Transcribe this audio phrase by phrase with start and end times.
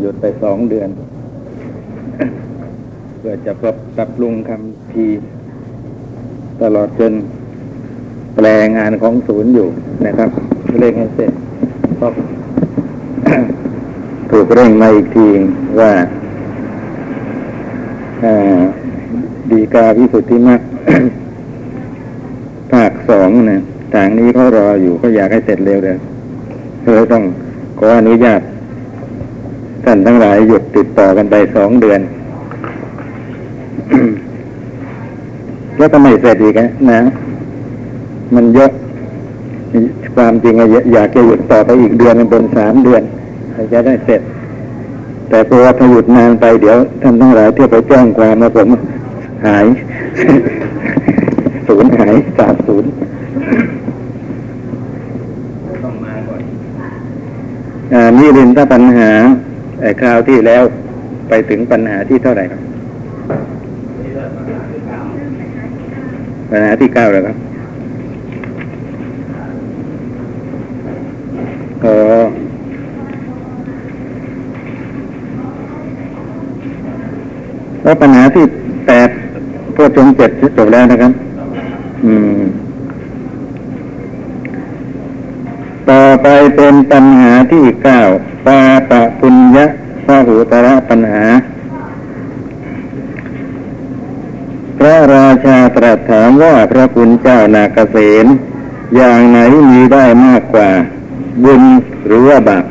[0.00, 0.88] หยุดไปสองเดือน
[3.18, 5.26] เพื่อจะปรับปรับปรุงคำพีร์
[6.62, 7.12] ตลอดจน
[8.36, 8.46] แปล
[8.76, 9.68] งานของศูนย์อยู่
[10.06, 10.30] นะครับ
[10.78, 11.32] เร่งให้เสร็จ
[11.96, 12.12] เพราะ
[14.30, 15.26] ถูกเร่งมาอีกที
[15.80, 15.92] ว่า
[19.50, 20.60] ดีกาพิสุทธิมรรค
[22.72, 23.60] ภาคสองนะ
[23.94, 25.98] ทางนี้เขารออยู่เขาอยากให้เสร็จเร็วเลย
[26.82, 27.24] เลยต้อง
[27.78, 32.00] ขออนุญาตานทั้งหลายหยุดติดต่อกันไปสองเดือน
[35.78, 36.54] แล้วก็ไม่เสร็จอีก
[36.92, 37.00] นะ
[38.34, 38.70] มันเยอะ
[40.16, 40.54] ความจริง
[40.94, 43.02] อยากจะหยุดต่อไปอีกเดือนเป็นสามเดือน
[43.72, 44.20] จะได้เสร็จ
[45.28, 48.68] แต่ตัวถ้าหยุดนานไปเดี๋ยวท่านทั้งหลายเที่ยวไปแจ้งความมาผม
[49.46, 49.66] หาย
[51.66, 52.90] ศูนย์หายสาบศูนย์
[55.82, 56.42] ต้องมาก่อน
[57.92, 59.10] อ่านี่รินถ้าปัญหา
[60.00, 60.62] คราวที่แล้ว
[61.28, 62.60] ไปถึงปัญหาที่เท่าไหร่ครับ
[66.50, 67.36] ปัญหาที่เก้าแล้วครับ
[71.84, 71.94] อ๋อ
[77.82, 78.44] แล้วปัญหาที่
[78.86, 79.08] แปด
[79.76, 81.12] พวกจงเจ็ดจบแล้วนะครับ
[82.04, 82.40] อืม
[85.90, 88.00] ต่อไปเป็นปัญหาที่เก้า
[88.46, 89.66] ปาปะปุญญะ
[90.04, 91.24] พระหูตระปัญหา
[94.78, 98.26] พระราชาตรัสถามว่าพระคุณเจ้านาเกษต
[98.96, 99.38] อย่างไหน
[99.70, 100.68] มีได้มากกว่า
[101.44, 101.62] บุญ
[102.06, 102.64] หรือว่าบาป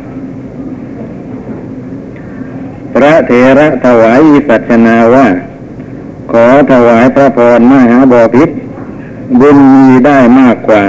[2.93, 5.27] พระเถระถวายวิปัสสนาว่า
[6.31, 8.49] ขอถวายพระพรมหาบอพิษ
[9.39, 10.83] บุญมีได้มากกว่า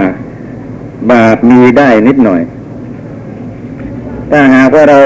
[1.10, 2.42] บาปมีได้นิดหน่อย
[4.30, 5.00] ถ้าหากว่าเรา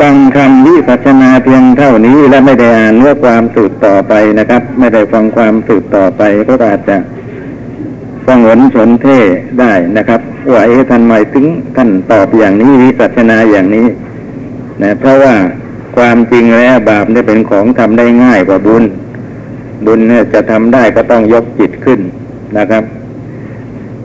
[0.00, 6.96] ฟังคำวิปัสนาเพียงเท่านี้และไม่ได้อ่านว่าความสืบต่อไปนะครับ ไม่ได้ฟังความสืบต่อไปก็อาจจะ
[8.26, 9.18] ฟังหนสนเท่
[9.60, 10.20] ได้นะครับ
[10.52, 11.44] ว่าเอ๊ะท่านหมายถึง
[11.76, 13.86] ท่านตอบอย่างนี้วิปัสนาอย่างนี้
[14.82, 15.34] นะเพราะว่า
[15.96, 18.84] ความจริงแล้วบาปเนี่ยเป็นของทำได้ง่ายกว่าบุญ
[19.86, 22.00] บุญเนี่ยจะทำได้ก็ต้องยกจิตขึ้น
[22.58, 22.84] นะครับ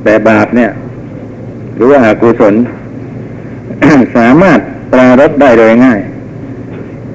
[0.03, 0.69] แต่บาปเนี่ย
[1.75, 2.55] หรือว่าอากุศล
[4.17, 4.59] สามารถ
[4.93, 6.01] ปรารบได้โดยง่าย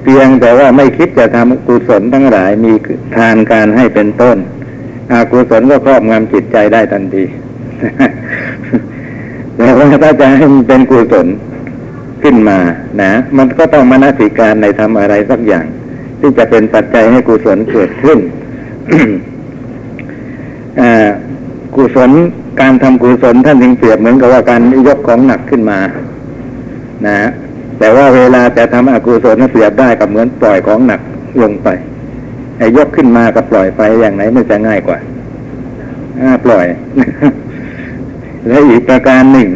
[0.03, 2.73] เพียงแต่ว่าไม่คิดจะทำกุศลทั้งหลายมี
[3.15, 4.37] ทานการให้เป็นต้น
[5.11, 7.23] อากุศลก็ครอบงำจิตใจได้ทันที
[9.55, 11.27] แต่ว่าถ้าจะให้มันเป็นกุศล
[12.23, 12.57] ขึ้นมา
[13.01, 15.65] นะมันก็ต้องมนสิการในทำอะไรสักอย่าง
[16.19, 18.19] ที่จะเป็นปัจจัยให้กุศลเกิดขึ้น
[21.75, 22.11] กุศล
[22.61, 25.79] การทำกุศลท่านจึงเปรียบเหมือนกับว่าการยกของหนักขึ้นมา
[27.05, 27.15] นะ
[27.79, 31.01] แต่ว่าเวลาจะทำอกุศลนั้นเปรียบได้กับเหมือนปล่อยของหนัก
[31.41, 31.67] ลงไป
[32.57, 34.97] ไอ้ยกขึ้นมากับปล่อยไปอย่างไหนมันจะง่ายกว่า
[36.45, 36.65] ปล่อย
[38.47, 39.47] และอีกประการหนึ่ง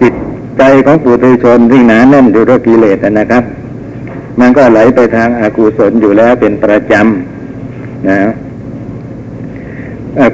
[0.00, 0.14] จิต
[0.58, 3.44] ใจของปุถุชนที่หนาแน่นด้วยกิเลสนะครับ
[4.40, 8.18] มันก็ไหลไปทางอากุศลอยู่แล้วเป็นประจำนะ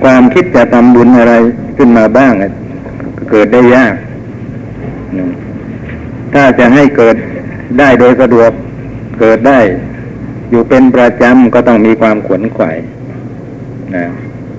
[0.04, 1.34] ความคิดจะทำบุญอะไร
[1.76, 2.32] ขึ้นมาบ้าง
[3.30, 3.94] เกิดได้ยาก
[6.34, 7.16] ถ้าจะให้เกิด
[7.78, 8.50] ได้โดยสะดวก
[9.20, 9.60] เกิดได้
[10.50, 12.78] อยู่เป็นประจำก็ต้องมีความขวนขวาย
[13.94, 14.04] นะ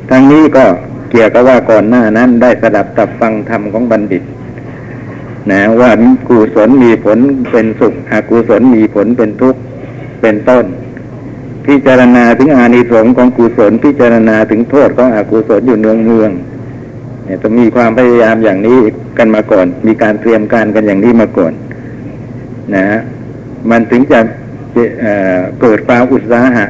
[0.10, 0.66] ทั้งนี้ก็
[1.12, 4.24] เกี่ยวกับว่าก่อนหน้านั้นได้สดับตับฟังธรรมของบัณฑิต
[5.52, 5.92] นะว่า
[6.28, 7.18] กุศลมีผล
[7.52, 9.60] เป็นสุขอกุศลมีผลเป็นทุกข์
[10.22, 10.66] เป็นต้น
[11.66, 16.32] พิจารณาถึงอานิสงส์ของกุศลพิจารณาถึงโทษของอกุศลอยู่เนืองเมือง
[17.42, 18.78] ต้องมีความพยายามอย่างนี้
[19.18, 21.54] กันมาก่อน มีการเตรียมการกันอย่างนี้มาก่อน
[22.76, 22.86] นะ
[23.70, 24.20] มันถึงจะ
[24.74, 26.66] เเกิดความอุตสาหะ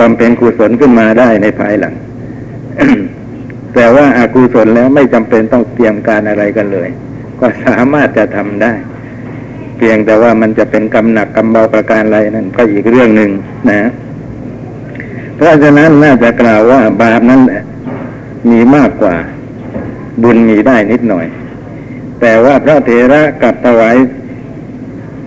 [0.00, 1.94] บำเพ็ญกุศลขึ้นมาได้ในภายหลัง
[3.74, 6.88] แต่ว่าอากุศลแล้วไม่จำเป็นต้องเตรียมการอะไรกันเลย
[7.40, 8.72] ก็สามารถจะทำได้
[9.76, 13.30] เพียงแต่ว่ามันจะเป็นกำหนักกำเบาประการอะไรนั่นก็อีกเรื่องหนึ่ง
[13.70, 13.90] นะ
[15.36, 17.40] เพราะฉะนั้นน่าจะกล่าวว่าบาปนั้น
[18.50, 19.14] มีมากกว่า
[20.22, 21.26] บุญมีได้นิดหน่อย
[22.20, 23.96] แต่ว่าพระเถระกับถวาย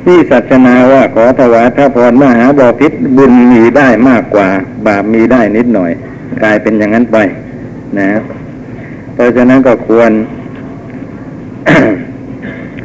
[0.03, 4.47] ที่ศาสนาว่าขอถวายพระพรมหาบอพิษบุญมีได้มากกว่า
[4.87, 5.91] บาปมีได้นิดหน่อย
[6.41, 7.17] กลายเป็นอย่างนั้นไป
[7.97, 8.07] นะ
[9.13, 10.11] เพราะฉะนั้นก็ควร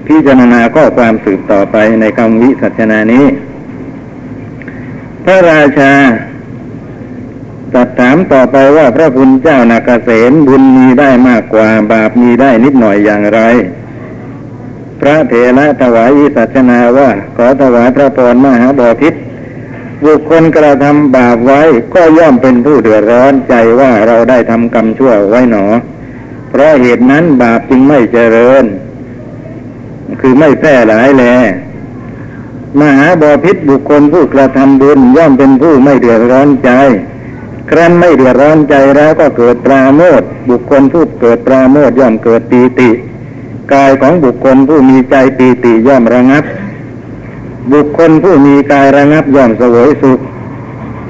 [0.06, 3.25] พิจารณาข้อความสืบต่อไปในคำวิสัชนานี้
[5.25, 5.93] พระราชา
[7.75, 13.41] ตัดถามต่อไปว่าพระคุณเจ้านาเกษมบุญมีได้มากกว่าบาปมีได้นิดหน่อยอย่างไร
[14.99, 19.15] พพระเถระถวายวิสัชนาว่าขอถวายพระพรมหาบอพิษ
[20.05, 21.62] บุคคลกระทำบาปไว้
[21.94, 25.67] ก็ย่อมเป็นผู้เดือดร้อนใจว่าเราได้ทำกรรมชั่วไว้หนอ
[26.50, 28.65] เพราะเหตุนั้นบาปจึงไม่เจริญ
[30.20, 31.25] คือไม่แพร่หลายแล
[32.81, 36.70] มหาบอพิษบุคคลผู้กระทำบุญย่อมเป็นผู้ไม่เดือดร้อนใจ
[37.70, 42.91] ครั้นไม่เดือดร้อนใจแล้วก็เกิดปราโมทบุคคลผู้เกิดปราโมทย่อมเกิดปีติ
[43.73, 46.44] กายของบุคคลผู้มีใจปีติย่อมระงับ
[47.73, 50.20] บุคคลผู้มีกายระงับย่อมสวยสุข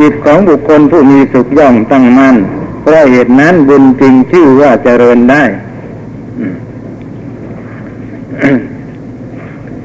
[0.00, 2.37] จิตของบุคคลผู้มีสุขย่อมตั้งมั่น
[2.82, 5.43] เพราะเหตุนั้นบุญจริงชื่อว่าเจริญได้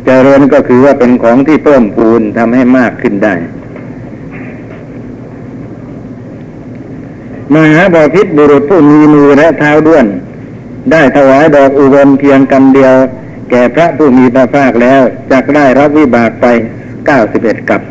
[0.05, 3.33] เจริญก็คือว่าเป็นของที่เพิ่มพูนทำให้มากขึ้นได้
[7.51, 10.05] มหาบาพิษบุรุษผู้มีมือและเท้าด้วน
[10.91, 12.95] ได้ถวายดอกอุบลเพียงกำเดียว
[13.49, 15.01] แก่พระผู้มีพระภาคแล้ว
[15.31, 16.45] จักได้รับวิบากไป
[17.05, 17.81] เก้าสิบเอ็ดกับ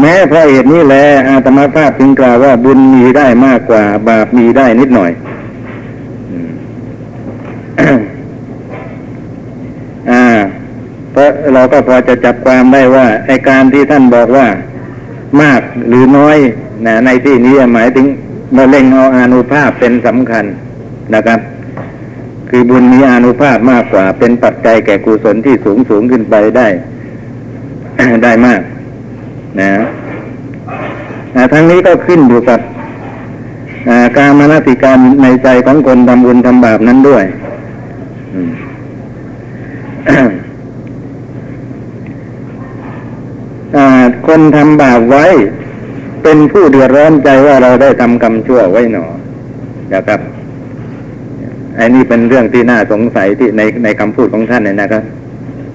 [0.00, 0.94] แม้เพราะเหตุนี้แล
[1.28, 5.10] อาตมาภาพจึงกล่าวว่าบุญมีได้มากกว่า บาปมีได้นิดหน่อย
[10.10, 10.24] อ่า
[11.12, 14.46] เพราะเราก็พอจะจับความได้ว่าไอการที่ท่านบอกว่า
[15.42, 16.38] มากหรือน้อย
[16.86, 18.06] นะในที่นี้หมายถึง
[18.56, 20.44] มาเล็งเอาอานุภาพเป็นสำคัญ
[21.14, 21.40] นะครับ
[22.50, 26.68] คือบุญมีอานุภาพมากกว่า เป็นปัจจัยแก่กุศลที่สูงสูงขึ้นไปได้
[28.24, 28.60] ได้มาก
[29.60, 29.70] นะ
[31.34, 32.60] อ่ทั้งนี้ก็ขึ้นอยู่กับ
[34.18, 37.24] การมนติการในใจของคนทำบุญทำบาปนั้นด้วย
[38.34, 38.50] อืม
[43.76, 43.86] อ่า
[44.28, 45.26] คนทำบาปไว้
[46.22, 49.04] เป็นผู้เดือดร้อนใจว่าเราได้ทำกรรมชั่วไว้หนอ
[49.94, 50.20] นะครับ
[51.78, 55.02] อ้นี่เป็นเรื่องที่น่าสงสัยที่ในในคำพูดของท่านเนี่ยนะครับ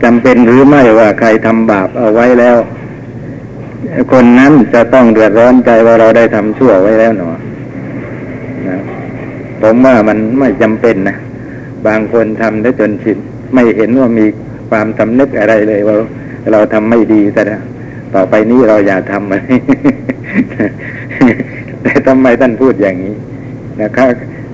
[0.04, 2.58] จำเป็นหรือไม่ว่าใครทำบาปเอาไว้แล้ว
[4.12, 7.30] คนนั้นจะต้องเดือดร้อนใจว่าเราได้ทำชั่วไว้แล้วหนอ
[8.68, 8.80] นะ
[9.62, 11.18] ผมว่ามันไม่จำเป็นนะ
[11.88, 13.18] บางคนทำได้จนชิน
[13.54, 14.26] ไม่เห็นว่ามี
[14.70, 15.96] ความสำนึกอะไรเลยว่า
[16.52, 17.44] เราทำไม่ดีแต่
[18.16, 19.46] ต่อไปนี้เราอย่าทำอะไร
[21.84, 23.16] แต่ทำไมท่านพูดอย่างนี้
[23.82, 24.08] นะครับ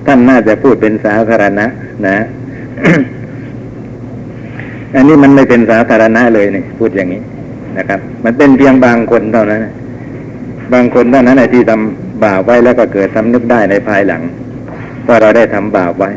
[0.06, 1.66] ท่านน่าจะพูดเป็นสาธารณะ
[2.06, 2.16] นะ
[4.94, 7.20] อันนี้มันไม่เป็นสาธารณะเลยนี่พูดอย่างนี้
[7.78, 9.60] นะครับ มันเป็นเพียงบางคนเท่านั้น
[10.72, 14.22] บางคนเท่านั้นที่ทำบาปไว้แล้วก็เกิดสำนึกได้ในภายหลัง
[15.06, 16.10] ว่าเราได้ทำบาปไว้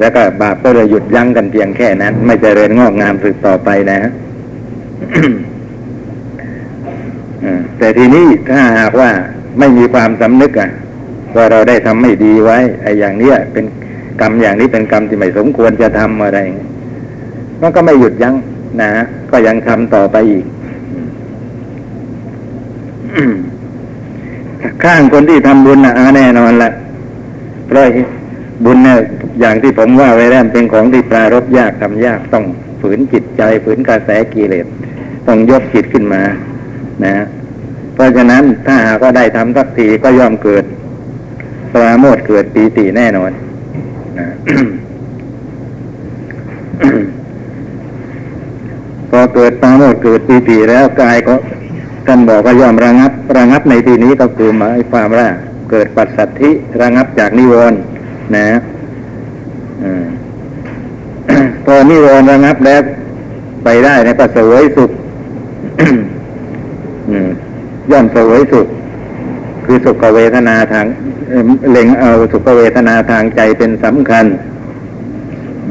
[0.00, 3.98] แล้วก็บาปก็เลยหยุดยั้งกันเพียงแค่นั้น ไม่จเจริญงอกงามสืบต่อไปนะ
[5.14, 5.45] อ่า
[7.78, 9.10] แต่ทีนี้ถ้าหากว่า
[9.58, 10.70] ไม่มีความสำนึกอะ
[11.36, 13.64] ว่าเราได้ทำไม่ดีไว้ไอ้อย่างเนี้ยเป็น
[14.20, 16.38] กรรมอย่างนี้เป็นกรรมที่ไม่สมควรจะทำอะไร
[17.60, 18.34] มันก็ไม่หยุดยั้ง
[18.80, 18.90] นะ
[19.30, 20.44] ก็ยังทำต่อไปอีก
[24.84, 26.70] ข้างคนที่ทำบุญนะแน่นอนละ
[27.66, 27.82] เพราะ
[28.64, 28.98] บุญเนี่ย
[29.40, 32.44] อย่างที่ผมว่าไว้แล้วเป็นของที่ปรารบยากทำยากต้อง
[32.80, 34.66] ฝืนจิตใจฝืนกระแสกิเลส
[35.28, 36.22] ต้องยกจิตขึ้นมา
[37.04, 37.14] นะ
[37.94, 40.64] เพราะฉะนั้นถ้าหากว่าได้ทำสักทีก็ย่อมเกิด
[41.72, 43.30] ปราโมทเกิดปีติแน่นอน
[44.18, 44.28] นะ
[49.10, 51.34] พอเกิดปราโมทเกิดปีติแล้วกายก็
[52.06, 55.28] ท่านบอกว่าย่อมระงับ ระงับในที่นี้ก็คือหมายความว่า
[55.70, 56.50] เกิดปัสสัทธิ
[56.82, 57.78] ระงับจากนิวรณ์
[58.36, 58.46] นะ
[61.64, 62.80] พอนิวรณ์ระงับแล้ว
[63.64, 64.90] ไปได้ในก็เสวยสุข
[67.90, 68.66] ย่อมเสวยสุข
[69.64, 70.86] คือสุขเวทนาทาง
[71.70, 74.26] เล็งเอาสุขเวทนาทางใจเป็นสำคัญ
[75.68, 75.70] อ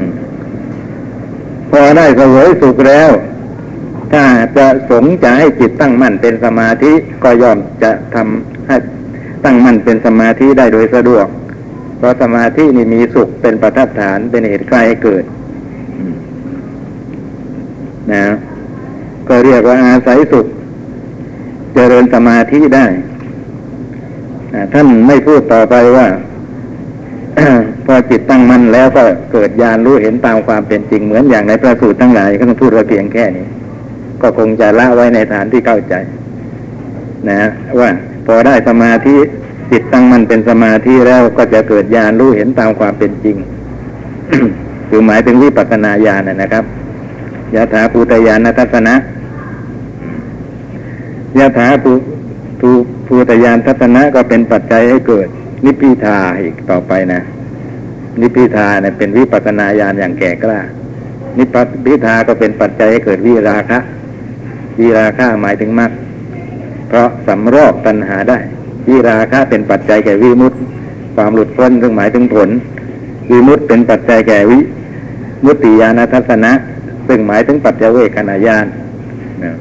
[1.70, 3.10] พอได้เสวยสุขแล้ว
[4.12, 4.24] ถ้า
[4.56, 8.76] จะสงจะให้จิตตั้งมั่นเป็นสมาธิก็ย่อมจะทำให้
[9.44, 11.26] ตั้งมั่นเป็นสมาธิได้โดยสะดวก
[11.98, 15.24] เพราะสมาธินี่มีสุขเป็นประทัดฐานเป็นเหตุใกล้ให้เกิด
[18.12, 18.24] นะ
[19.28, 20.46] ก็เรียกว่าอาศัยสุข
[21.76, 22.86] เจริญสมาธิได้
[24.72, 26.06] ท่านไม่พูดต่อไปว่า
[27.86, 33.46] พอจิตตั้งมั่นแล้วก็เกิดญาณรู้เห็นตามความเป็นจริงเหมือนอย่างในพระสูตรทั้งหลายก็ต้องพูดไว้เพียงแค่นี้
[34.22, 35.94] ก็คงจะละไว้ในฐานที่เข้าใจ
[37.28, 37.40] นะ
[37.80, 37.90] ว่า
[38.26, 39.16] พอได้สมาธิ
[39.70, 43.36] จิตตั้งมั่นเป็นสมาธิแล้วก็จะเกิดญาณรู้เห็นตามความเป็นจริง
[44.88, 46.64] คือหมายถึงวิปัสสนาญาณนะนะครับ
[47.54, 48.94] ยะถาภูตยานทัศนะ
[51.38, 51.92] ยถาภู
[52.60, 52.68] ภู
[53.06, 55.28] ภูตยานทัศนะก็เป็นปัจจัยให้เกิด
[55.64, 57.20] นิพพิทาอีกต่อไปนะ
[58.20, 60.60] นิพพิทาเนี่ยเป็นวิปัสนาญาณอย่างแก่กล้า
[61.38, 61.48] นิพ
[61.86, 63.78] พิทาก็เป็นปัจจัยให้เกิดวิราคะ
[64.80, 65.90] วิราคะหมายถึงมรรค
[66.88, 68.38] เพราะสำรอกตัณหาได้
[68.88, 70.58] วิราคะเป็นปัจจัยแก่วิมุตติ
[71.14, 72.48] ความหลุดพ้นซึ่งหมายถึงผล
[73.30, 74.58] วิมุตติเป็นปัจจัยแก่วิ
[75.44, 76.52] มุตติญาณทัศนะ
[77.08, 78.66] ซึ่งหมายถึงปัจจเวกขณะญาณ
[79.42, 79.52] นะ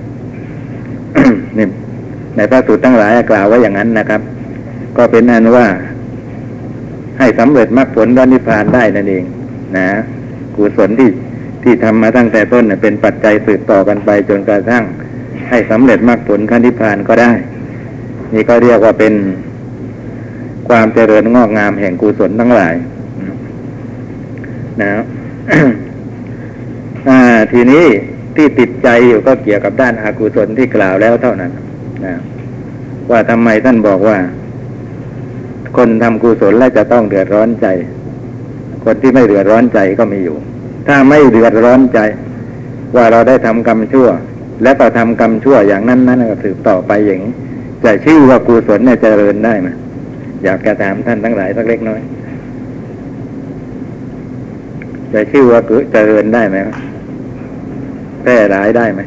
[2.36, 4.22] ในพระสูตรทั้งหลายกล่าวไว้อย่างนั้นนะครับ
[4.98, 5.66] ก็เป็นอันว่า
[7.20, 9.24] ให้สำเร็จมรรคผลพระนิพพานได้นั่นเอง
[9.78, 9.88] นะ
[10.56, 11.10] กุศลที่
[11.64, 14.84] ที่ทำมาตั้งแต่ต้นเป็นปัจจัยสืบต่อกันไปจนกระทั่ง
[15.50, 17.32] ให้สำเร็จมรรคผลพระนิพพานก็ได้
[18.34, 19.14] นี่ก็เรียกว่าเป็น
[20.70, 22.76] ความเจริญงอกงามแห่งกุศลทั้งหลาย
[24.82, 24.92] นะ
[27.52, 27.86] ทีนี้
[28.36, 31.52] ที่ติดใจอยู่ก็เกี่ยวกับด้านอากุศลที่กล่าวแล้วเท่านั้น
[32.06, 32.16] นะ
[33.12, 34.18] ว่าทำไมท่านบอกว่า
[35.78, 37.68] คนทำกุศลแล้วจะต้องเดือดร้อนใจ
[38.84, 40.38] คนที่ไม่เดือดร้อนใจก็มีอยู่
[40.88, 42.00] ถ้าไม่เดือดร้อนใจ
[42.96, 44.08] ว่าเราได้ทำกรรมชั่ว
[44.64, 47.34] และก็ทำกรรมชั่วอย่างนั้นนั้นก็สืบต่อไปอย่างนี้
[47.84, 49.68] จะชื่อว่ากุศลเนี่ยเจริญได้ไหม
[50.44, 52.02] อยากจะถามท่านทั้งหลายสักเล็กน้อย
[55.14, 56.58] จะชื่อว่ากุเจริญได้ไหม
[58.24, 59.02] แพร่หลายได้ไหม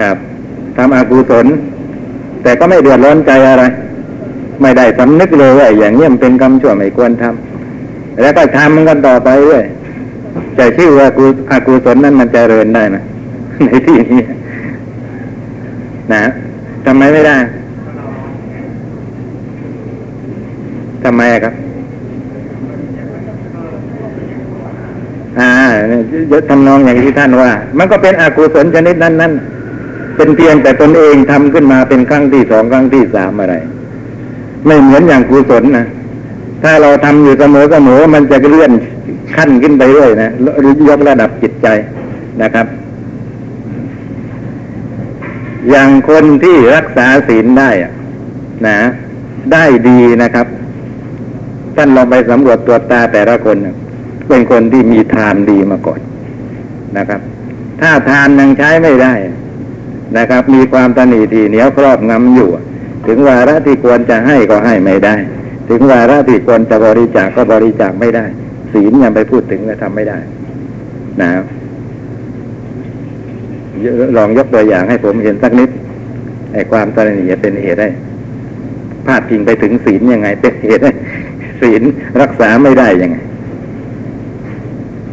[0.00, 0.16] ครับ
[0.76, 1.46] ทำอกุศล
[2.42, 3.64] แต่ก็ไม่เดือดร้อนใจอะไร
[4.62, 9.64] ไม่ได้สำนึกเลยว่าอย่างนี้มันเป็นกรรมชั่วไม่ควรทำแล้วก็ทำมันกันต่อไปเรื่อย
[10.58, 12.96] จะชื่อว่ากุอกุศลนั้นมันจเจริญได้ไหม
[13.64, 14.22] ในที่นี้
[16.12, 16.22] นะ
[16.86, 17.36] ทำไมไม่ได้
[21.04, 21.54] ทำไมครับ
[25.38, 25.50] อ่า
[26.30, 29.32] ยศทำนองอย่างที่ท่านว่า มันก็เป็นอกุศลชนิดนั้นนั้น
[30.20, 33.54] เป็นเพียงแต่ตนเองทำขึ้นมาเป็นครั้งที่สองครั้งที่สามอะไร
[34.66, 35.86] ไม่เหมือนอย่างกุศลนะ
[36.62, 38.72] ถ้าเราทำอยู่เสมอเสมอมันจะเลื่อน
[39.36, 41.66] ขั้นขึ้นไปเรื่อยนะหรือยกระดับจิตใจ
[42.42, 42.66] นะครับ
[45.70, 47.70] อย่างคนที่รักษาศีลได้
[48.66, 48.78] นะ
[49.52, 50.46] ได้ดีนะครับ
[51.76, 53.56] ท่านลองไปสำรวจตัวตาแต่ละคน
[54.28, 56.00] เป็นคนที่มีทานดีมาก่อน
[56.98, 57.20] นะครับ
[57.80, 59.14] ถ้าทานยังใช้ไม่ได้
[60.18, 62.50] นะครับ มีความตนีทีเหนียวครอบงำอยู่
[63.06, 65.16] ถึงวาระที่ควรจะให้ก็ให้ไม่ได้
[65.68, 68.24] ถึงวาระที่ควรจะบริจาคก็บริจาคไม่ได้
[68.72, 70.18] ศีลยังไปพูดถึงและทำไม่ได้
[71.20, 71.44] นะครับ
[74.16, 75.70] ลองยกตัวอย่างให้ผมเห็นสักนิด
[76.52, 77.88] ไอ้ความตระหนี่เป็นเหตุได้
[79.06, 80.92] พาดพิงไปถึงศีลยังไง เป็นเหตุให้
[81.60, 81.82] ศีล
[82.20, 83.16] รักษาไม่ได้ยังไง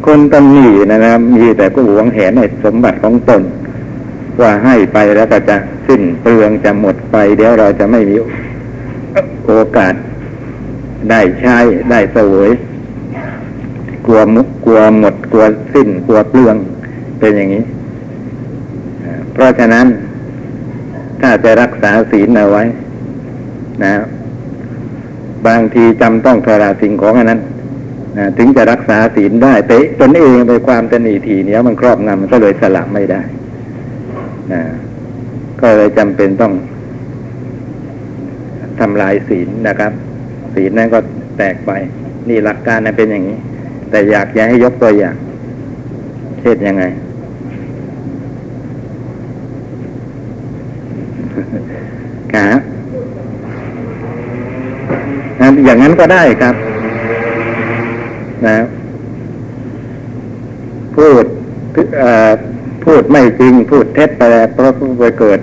[0.06, 3.42] คนตำหนินะครับมีแต่ก็หวงแหนในสมบัติของตน
[4.40, 8.16] ว่าให้ไปแล้วก็จะสิ้นเปลืองจะหมดไป เดี๋ยวเราจะไม่มี
[9.46, 9.94] โอกาส
[11.10, 11.58] ได้ใช้
[11.90, 12.50] ได้สวย
[14.06, 16.56] กลัวมุกกลัวหมดกลัวสิ้นกลัวเปลือง
[17.18, 17.64] เป็นอย่างนี้
[19.32, 19.86] เพราะฉะนั้น
[21.20, 22.64] ถ้าจะรักษาศีลเอาไว้
[23.84, 23.92] นะ
[25.46, 27.40] บางทีจำต้องทราสิ่งของอันนั้น
[28.18, 33.22] นะถึงจะรักษาศีลได้แต่ตนเองไปความตนีทีเนี้ยมันครอบงำมันก็เลยสละไม่ได้
[34.52, 34.62] นะ
[35.60, 36.52] ก็เลยจำเป็นต้อง
[38.80, 39.92] ทำลายศีลนะครับ
[40.54, 40.98] ศีลนั้นก็
[41.38, 41.70] แตกไป
[42.28, 43.38] นี่หลักการนะเป็นอย่างนี้
[43.90, 45.16] แต่อยากจะให้ยกตัวอย่าง
[46.40, 46.84] เช่นยังไง
[55.40, 56.54] ครับอย่างนั้นก็ได้ครับ
[58.46, 58.58] นะ
[60.96, 61.24] พูด
[62.84, 65.40] พูดไม่จริงพูดเท็จไปเพราะไปเกิด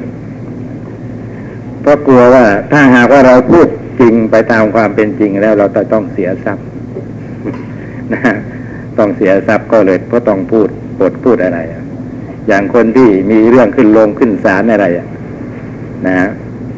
[1.82, 3.68] เพราะกลัวว่าถ้าหากว่าเราพูด
[4.00, 6.66] จริงไปตามความเป็นจริงแล้วเราจะต้องเสียทรัพย์
[8.14, 8.22] นะ
[8.98, 10.68] ต้องเสียทรัพย์ก็เลยเพราะต้องพูด
[11.00, 11.60] ปดพูดอะไร
[12.48, 14.86] อย่างคนที่มีเรื่องขึ้นลงขึ้นศาลอะไร
[16.08, 16.16] นะ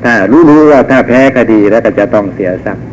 [0.03, 2.83] ถ้ารู้รู้ว่าถ้าแพ้คดีแล้วก็จะต้องเสียทรัพย์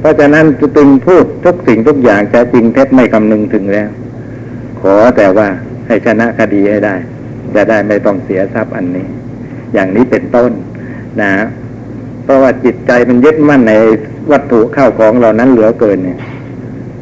[0.00, 0.44] เพราะฉะนั้น
[0.76, 3.88] จึงพูดทุกสิ่งทุกอย่างจะจริงเท็จไม่คำนึงถึงแล้ว
[4.80, 5.48] ขอแต่ว่า
[5.86, 6.94] ให้ชนะคดีให้ได้
[7.54, 9.06] จะได้ไม่ต้องเสียทรัพย์อันนี้
[9.74, 10.50] อย่างนี้เป็นต้น
[11.22, 11.32] นะ
[12.24, 13.74] เพราะว่าจิตใจมันยึดมั่นใน
[14.30, 16.18] วัตถุเข้าของเหล่านั้นเหลือเกินเนี่ย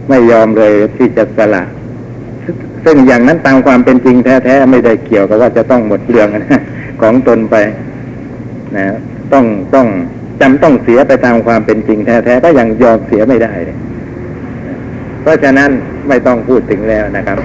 [0.08, 1.62] ไม่ยอมเลยที่จะสละ
[2.84, 6.28] ซึ่งอย่างนั้นตามความเป็นจริงแท้ๆไม่ได้เกี่ยวกับว่าจะต้องหมดเรื่อง
[7.02, 7.56] ของตนไป
[8.76, 8.86] นะ
[9.32, 9.44] ต้อง
[9.74, 9.86] ต้อง
[10.40, 13.78] จำต้องเสียไปตามความเป็นจริงแท้ๆก็ยังยอมเสียไม่ได้เลย
[15.22, 15.70] เพราะฉะนั้น
[16.08, 17.38] ไม่ต้องพูดถึงแล้วนะครับ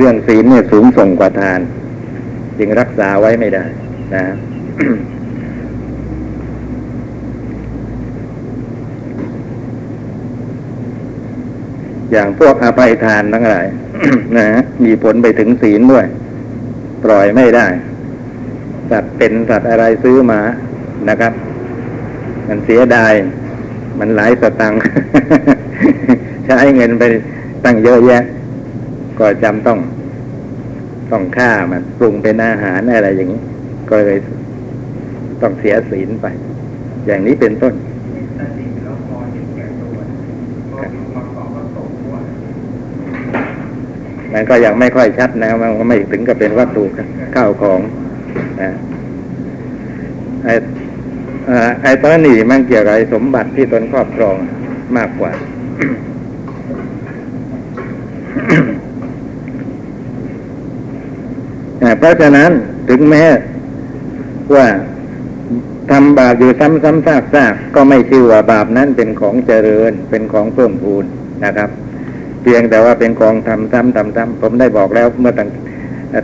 [0.00, 1.60] เรื่องศีลเนี่ยสูงส่งกว่าทาน
[2.58, 3.64] จึงรักษาไว้ไม่ได้
[4.14, 4.24] นะ
[12.12, 13.66] อย่างพวกอภัยทานทั้งหลาย
[14.36, 14.46] นะ
[14.84, 16.06] มีผลไปถึงศีลด้วย
[17.04, 17.66] ปล่อยไม่ได้
[18.90, 20.40] สัตว์เป็นสัตว์อะไรซื้อมา
[21.08, 21.32] นะครับ
[22.48, 23.12] มันเสียดาย
[23.98, 24.80] มันหลายสตังค์
[26.46, 27.04] ใช้เงินไป
[27.64, 28.24] ตั้งเยอะแยะ
[29.18, 29.78] ก็จำต้อง
[31.10, 33.40] ต้องฆ่ามันปรุงเป็นอาหารอะไรอย่างนี้
[33.90, 34.18] ก็เลย
[35.42, 36.26] ต้องเสียศีลไป
[37.06, 37.74] อย่างนี้เป็นต้น
[38.38, 39.98] ถ้าดีแล้วพอเห็นแก่ตัว
[40.72, 40.82] ก็
[41.14, 42.14] มาขอก็ตกหัว
[44.32, 46.84] มันก็ยังไม่ค่อยชัดนะมันก็ไม่ถึงกับเป็นวัตถุ
[47.36, 47.80] ข้าวของ
[48.60, 48.70] นะ
[50.44, 50.54] ไอ้
[51.46, 54.36] เอ่อไอ้ตอนนี้มันเกี่ยวกับไอ้สมบัติที่ตนครอบครอง
[54.96, 55.32] มากกว่า
[61.82, 62.50] อ่า เพราะฉะนั้น
[62.88, 63.24] ถึงแม้
[64.54, 64.66] ว่า
[65.90, 71.04] ทำบาปอยู่ซ้ำๆซากๆก็ไม่ชื่อว่าบาปนั้นเป็นของเจริญ เป็นของเพิ่มพูน
[71.44, 71.70] นะครับ
[72.42, 75.48] เพียงแต่ว่าเป็นของทำซ้ำทำซ้ำผมได้บอกแล้วเมื่อตั้ง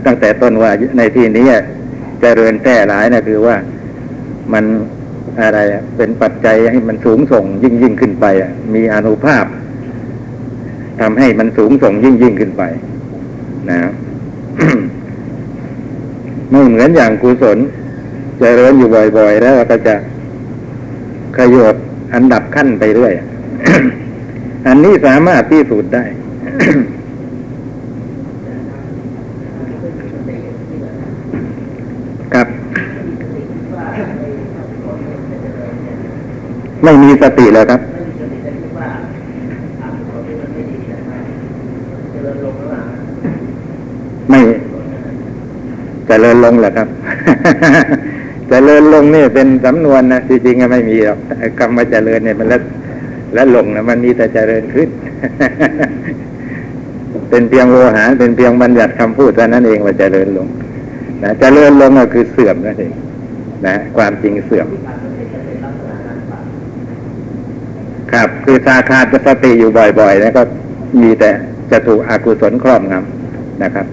[0.05, 1.47] ตั้งแต่ต้นว่าในที่นี้
[2.21, 3.55] เจริญแท้หลายนะคือว่า
[4.53, 4.65] มัน
[5.41, 5.59] อะไร
[5.97, 8.25] เป็นปัจจัยให้มันสูงส่งยิ่งยิ่งขึ้นไป
[8.75, 9.45] มีอนุภาพ
[11.01, 12.63] ทำให้มันสูงส่งยิ่งยิ่งขึ้นไป
[13.69, 13.77] นะ
[16.55, 17.61] ไม่เหมือนอย่างกุศลจ
[18.39, 19.95] เจริญอยู่บ่อย ๆ แล้วก็จะ
[21.37, 21.75] ขยบ
[22.13, 23.13] อันดับขั้นไปเรื่อย
[24.67, 26.03] อันนี้สามารถพิสูจน์ได้
[32.33, 32.47] ครับ
[36.83, 37.81] ไม่มีสติเลยครับ
[44.29, 44.39] ไม่
[46.23, 46.87] ริญลงเหรอครับ
[48.49, 52.61] จเจริญลงนี่เป็นสำนวนนะจริงๆอะไม่มีหรอกไอ้คำว่าเจริญเนี่ยมันแล้ว
[53.33, 54.89] แล้วลงนะมันมีแต่เจริญขึ้น
[57.29, 60.47] เป็นเพียงโวหารเป็นเพียงบัญญัติคำพูดเท่านั้นเองว่าเจริญลง
[61.23, 62.93] นะเจริญลงก็คือเสื่อมนั่นเอง
[63.65, 64.67] นะความจริงเสื่อม
[68.11, 70.41] ครับคือสาขาดสติอยู่บ่อยๆแล้วก็
[71.01, 71.31] มีแต่
[71.71, 73.85] จะถูกอกุศลครอบงำนะครับ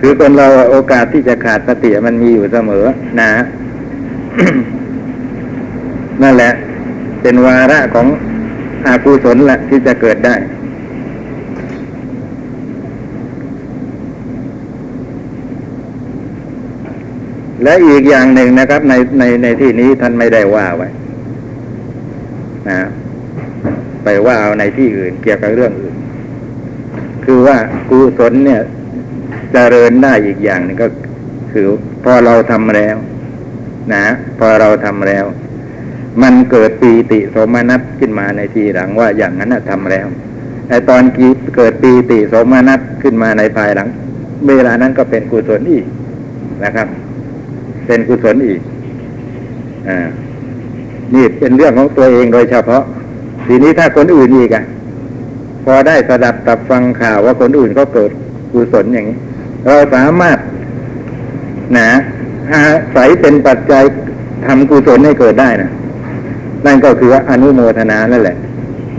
[0.00, 2.84] คือคนเราโอกาสที่จะขาดสติมันมีอยู่เสมอ
[3.20, 3.30] นะ
[6.22, 6.52] นั่นแหละ
[7.22, 8.06] เป็นวาระของ
[8.86, 10.34] อากุศลแหละที่จะเกิดได้
[17.62, 20.88] และอีกอย่างหนึ่งนะครับ ในในในที่นี้ท่านไม่ได้ว่าไว้
[22.68, 22.78] นะ
[24.04, 25.94] ไปว่าเอาในที่อื่นเกี่ยวกับเรื่องอื่น
[27.24, 27.56] คือว่า
[27.88, 28.60] กุศลเนี่ย
[29.52, 30.88] เจริญได้อีกอย่างหนึงก็
[31.52, 31.66] คือ
[32.04, 32.96] พอเราทำแล้ว
[33.94, 34.04] นะ
[34.38, 35.24] พอเราทำแล้ว
[36.22, 40.06] มันเกิดปีติสมนัสขึ้นมาในทีหลังว่าอย่างนั้นนะทำแล้ว
[40.68, 43.88] ไอ้ตอนกีเกิดปีติสมนัสขึ้นมาในภายหลัง
[44.48, 45.84] เวลานั้นก็เป็นกุศลอีก
[46.64, 46.88] นะครับ
[47.86, 48.60] เป็นกุศลอีก
[49.88, 50.08] อ่า
[51.14, 52.82] นี่เป็นเรื่องของตัวเองโดยเฉพาะ
[53.46, 54.64] ทีนี้ถ้าคนอื่นอีกอะ
[55.64, 58.10] พอได้สดับตับฟังข่าวว่าคนอื่นเขาเกิด
[58.52, 59.18] กุศลอย่างนี้
[59.66, 60.38] เราสามารถ
[61.76, 61.88] นะ
[62.52, 62.62] อา
[62.96, 63.84] ศัยเป็นปัจจัย
[64.46, 65.70] ทำกุศลให้เกิดได้นะ
[66.66, 68.36] นั่นก็คืออนุโมทนานั่นแหละ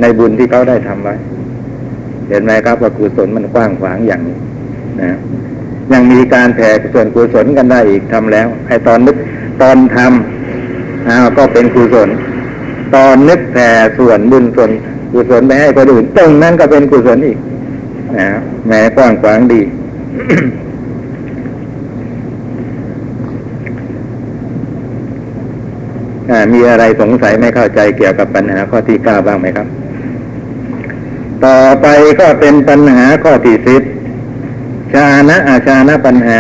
[0.02, 1.16] ในบุญที่เขาได้ทำไว้
[2.30, 4.38] เห็นไหมครับว่ากุศลมันกว้างขวางอย่างนี้
[5.02, 5.18] นะ
[5.92, 9.18] ยังมีการแผ่ส่วนกุศลกันได้อีกทำแล้วไอ้ตอนนึก
[9.62, 12.10] ตอนทำอ้าวก็เป็นกุศล
[12.96, 14.72] ตอนนึกแผ่ส่วนบุญส่วน
[15.14, 17.38] กุศลไปให้คนอื่นตรงนั้นก็เป็นกุศลอีก
[18.18, 18.28] นะ
[18.68, 19.62] แหม้กว้างขวางดี
[26.54, 29.68] มีอะไรสงสัยไม่เข้าใจเกี่ยวกับปัญหาข้อที่เก้าบ้างไหมครับ
[31.46, 31.88] ต่อไป
[32.20, 33.82] ก็เป็นปัญหาข้อที่สิบ
[34.94, 36.40] ชานะอาชานะปัญหา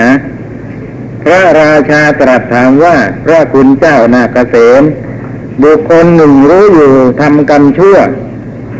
[1.23, 4.83] พระราชาตรัสถามว่า พระคุณเจ้านาเกษม
[5.63, 7.97] บุคคลหนึ่งรู้อยู่ทำกรรมชั่ว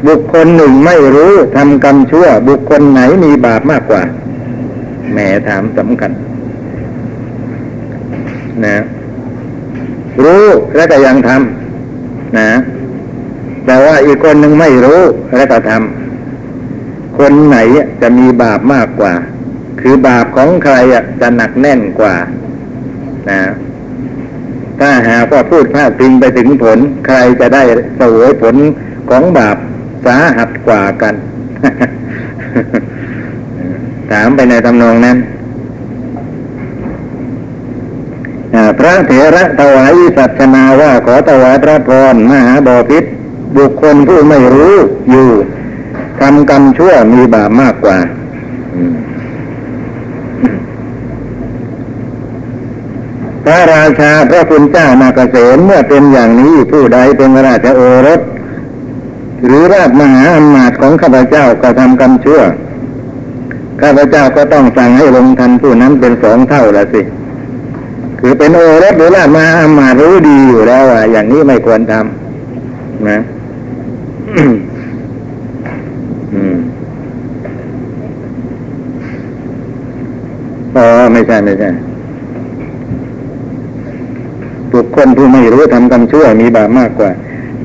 [0.07, 4.01] บุคคลหนึ่งไม่รู้ทำกรรมชั่ว บุคคลไหนมีบาปมากกว่า
[5.11, 5.17] แหม
[5.47, 6.11] ถามสำคัญ
[8.65, 8.77] นะ
[10.23, 12.49] รู้แล้วก็ยังทำนะ
[13.65, 15.01] แต่ว่าอีกคนหนึ่งไม่รู้
[15.35, 17.57] แล้วก็ทำคนไหน
[18.01, 19.13] จะมีบาปมากกว่า
[19.81, 20.75] คือบาปของใคร
[21.21, 22.15] จะหนักแน่นกว่า
[23.29, 23.41] นะ
[24.79, 27.63] ถ้าหากว่าพูดพลาดพิงไปถึงผล ใครจะได้
[27.99, 28.55] สวยผล
[29.09, 29.57] ของบาป
[30.05, 31.15] สาหัสกว่ากัน
[34.11, 35.17] ถามไปในทำนองนั้น
[38.77, 43.03] พระเถระถวายวิสัชนาว่าขอถวายพระพรมหาบอพิษ
[43.57, 44.75] บุคคลผู้ไม่รู้
[45.11, 45.29] อยู่
[46.19, 47.97] ทำกรรมชั่วมีบาปมากกว่า
[53.43, 58.21] พระราชาพระคุณเจ้านาเกษมเมื่อเป็นอย่างนี้ผู้ใดเป็นราชโอรส
[59.45, 62.41] หรือราชมหาอำนาจของข้าพเจ้าก็ทำกรรมชั่ว
[63.81, 67.01] ข้าพเจ้าก็ต้องสั่งให้ลงทันผู้นั้นเป็นสองเท่าละสิ
[68.19, 73.19] คือเป็นโอรสหรือราชมาอำนารู้ดีอยู่แล้วว่าอย่างนี้ไม่ควรทำนะ
[80.75, 81.69] อ๋อไม่ใช่ไม่ใช่
[84.71, 87.11] บุคคลผู้ไม่รู้ทำกรรมชั่วมีบาปมากกว่า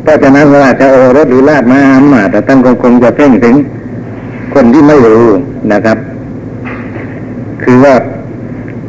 [0.03, 3.55] เพราะฉะนั้นราชโอรสหรือราชมาอำมาตย์แต่ท่านคงคงจะเพ่งถึง
[4.55, 5.29] คนที่ไม่รู้
[5.73, 5.99] นะครับ
[7.65, 7.95] คือว่า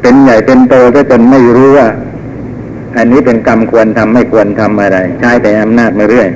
[0.02, 1.88] เป็นใหญ่เป็นโตก็จนไม่รู้ว่า
[2.98, 6.30] อันนี้เป็นกรรมควรทำไม่ควรทำอะไร ใช้แต่อำนาจมาเรื่อย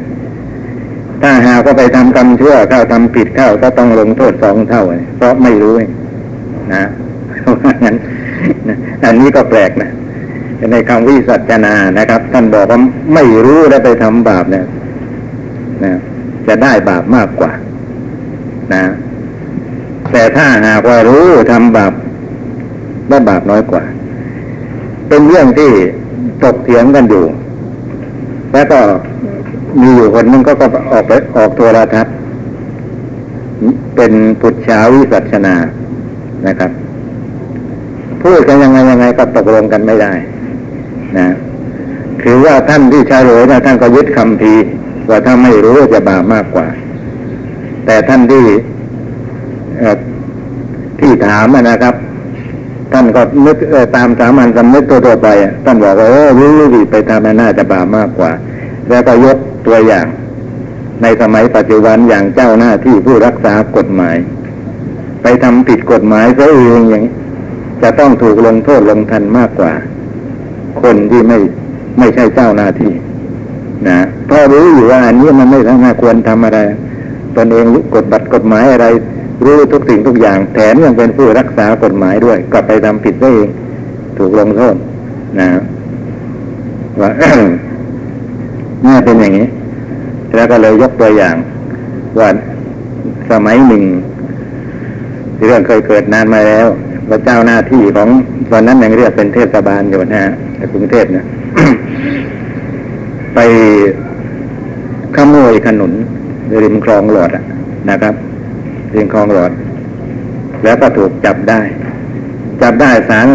[1.21, 4.83] ถ้าหากว่าไปทำกรรมชั่วเข้าทำผิดเข้าก็ต้องลงโทษสองเท่า
[5.17, 5.73] เพราะไม่รู้
[6.73, 6.83] นะ
[7.83, 7.95] งั้น
[9.05, 9.91] อันนี้ก็แปลกนะ
[10.71, 12.79] ในคำวิสัชนานะครับ ท่านบอกว่า
[13.13, 14.65] ไม่รู้แล้วไปทำบาปเนี่ย
[15.83, 15.93] นะ
[16.47, 17.51] จะได้บาปมากกว่า
[18.73, 18.83] นะ
[20.11, 21.93] แต่ถ้าหากว่ารู้ทำบาป
[23.09, 23.83] ได้บาปน้อยกว่า
[25.07, 25.71] เป็นเรื่องที่
[26.43, 27.23] ตกเถียงกันอยู่
[28.53, 28.79] แล้วก็
[29.81, 32.13] มีอยู่คนนึงก็ก็ออกไปออกโทรทัศน์
[33.95, 35.55] เป็นปุจฉาวิสัชนา
[36.47, 36.71] นะครับ
[38.21, 40.13] พูดกันยังไงยังไงก็ตกลงกันไม่ได้
[41.17, 41.27] นะ
[42.21, 44.53] คือว่าท่านที่ชาโรยนะท่านก็ยึดคำพี
[45.09, 46.67] ว่าถ้าไม่รู้จะบาปมากกว่า
[47.85, 48.45] แต่ท่านที่
[50.99, 51.95] ที่ถามนะครับ
[52.93, 58.31] ท่านก็นึกเอ่อตามสามัญสำนึกตัวๆไปอะท่านบอกว่าโอ้รู้ดีไปทำมันน่าจะบาปมากกว่า
[58.89, 60.05] แล้วก็ยกตัวอย่าง
[61.01, 64.17] ในสมัยปัจจุบันอย่างเจ้าหน้าที่ผู้รักษากฎหมาย
[65.21, 67.03] ไปทำผิดกฎหมายซะเองอย่าง
[67.81, 69.71] จะต้องถูกลงโทษลงทันมากกว่า
[70.81, 71.37] คนที่ไม่
[71.99, 72.93] ไม่ใช่เจ้าหน้าที่
[73.87, 76.59] นะพราะรู้อยู่ว่าอันนี้มันไม่น่าควรทำอะไร
[77.35, 78.87] ตนเองกฎบัตรกฎหมายอะไร
[79.45, 83.49] รู้ทุกสิ่งทุกอย่าง แถมยังเป็นผู้รักษากฎหมายด้วย กลับไปทำผิดซะเอง
[84.17, 84.75] ถูกลงโทษ
[85.39, 85.47] นะ
[87.01, 87.11] ว่า
[88.85, 89.47] น่าเป็นอย่างนี้
[90.35, 91.35] แล้วก็เลยยกตัวอย่าง
[92.19, 92.29] ว่า
[93.31, 93.83] สมัยหนึ่ง
[95.45, 96.67] เรื่องเคยเกิดนานมาแล้ว
[97.09, 98.09] พระเจ้าหน้าที่ของ
[98.51, 101.25] ตอนนั้นยังเรียกเป็นเทศบาลอยู่นะฮะในกรุงเทพเนี่ย
[103.35, 103.39] ไป
[105.15, 105.93] ขโมยขนุน
[106.63, 107.43] ริมคลองหลอดอะ
[107.89, 108.13] นะครับ
[108.95, 109.51] ริมคลองหลอด
[110.63, 111.61] แล้วก็ถูกจับได้
[112.61, 113.27] จับได้ศาล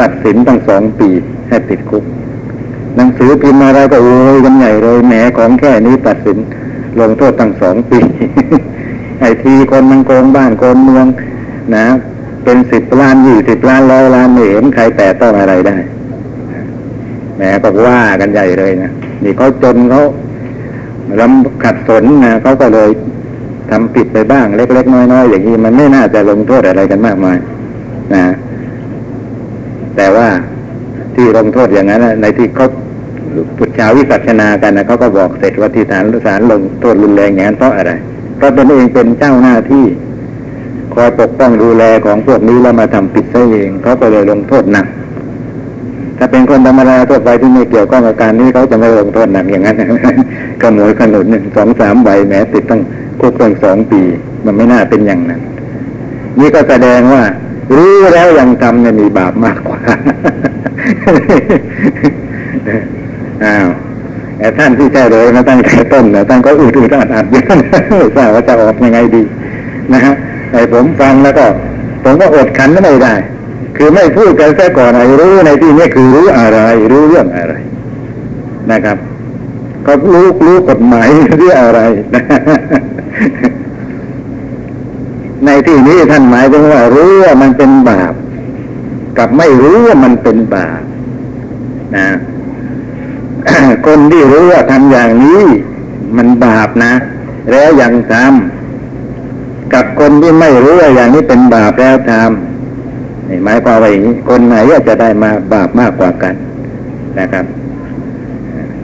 [0.00, 1.08] ตัดสินตั้งสองปี
[1.48, 2.04] ให้ติดคุก
[2.96, 6.38] หนังสือพิมพ์อะไรก็โอ้ยกันใหญ่เลยแหมของแค่นี้ตัดสิน
[7.00, 7.98] ลงโทษตั้งสองปี
[9.20, 11.06] ไอทีคนมันโกงบ้านโกงเมือง
[11.76, 11.86] นะ
[12.44, 15.76] เป็นสิบล้านยี่สิบล้านร้อยล้านไม่เห็นใครแต่ต้องอะไรได้
[17.36, 18.90] แหมก็ว่ากันใหญ่เลยนะ
[19.24, 20.02] นี่เขาจนเขา
[21.20, 22.90] ลำขัดสนนะเขาก็เลย
[23.70, 27.38] ทำผิดไปบ้างเล็ก ๆ น้อยๆอย่างนี้มันไม่น่าจะลงโทษอะไรกันมากมาย
[28.14, 28.24] นะ
[29.96, 30.28] แต่ว่า
[31.14, 32.68] ที่ลงโทษอย่างนั้นในที่เขา
[33.58, 37.92] ปุจฉาวิสัชนากันนะเขาก็บอกเสร็จว่าที่ศาลศาลลงโทษรุนแรงอย่างนั้นเพราะอะไร
[38.36, 39.84] เพราะตนเองเป็นเจ้าหน้าที่
[40.94, 44.86] คอยปกป้องดูแลของพวกนี้แล้วมาทำผิดซะเองเขาก็เลยลงโทษหนัก
[46.18, 49.76] ถ้าเป็นคนธรรมดาทั่วไปที่ไม่เกี่ยวข้องกับการนี้เขาจะไม่ลงโทษหนักอย่างนั้น
[50.62, 52.80] ขโมยขนุนหนึ่งสองสามใบแม้ติดตั้ง
[53.20, 54.00] คุกตั้งสองปี
[54.44, 55.40] มันไม่น่าเป็นอย่างนั้น
[56.40, 57.22] นี่ก็แสดงว่า
[57.76, 59.78] รู้แล้วยังทำเนี่ยมีบาปมากกว่า
[63.44, 63.68] อ้าว
[64.38, 69.22] แต่ท่านที่ใช่เลยมาตั้งแต่ต้นนะท่านก็อืดอืดอัดอัดอยู่นะไม่ทราบว่าจะออกยังไงดี
[69.92, 70.14] นะฮะ
[70.50, 71.46] แต่ผมฟังแล้วก็
[72.04, 73.14] ผมก็อดขันไม่ได้
[73.76, 76.60] คือไม่พูดกันแค่ก่อนไอ้รู้ในที่นี้คือรู้อะไร
[76.92, 77.54] รู้เรื่องอะไร
[78.72, 78.96] นะครับ
[79.86, 81.80] ก็รู้รู้กฎหมายเรื่องอะไร
[85.44, 88.14] ในที่นี้ท่านหมายถึงว่ารู้ว่ามันเป็นบาป
[89.18, 90.82] กับไม่รู้ว่ามันเป็นบาป
[91.96, 92.08] นะ
[93.86, 95.42] คนที่รู้ว่าทำอย่างนี้
[96.16, 96.92] มันบาปนะ
[97.50, 104.56] แล้วยังทำกับคนที่ไม่รู้ว่าอย่างนี้เป็นบาปแล้วทำนี่หมายความว่าอย่างนี้คนไหน
[104.88, 106.34] จะได้มาบาปมากกว่ากัน
[107.18, 107.44] นะครับ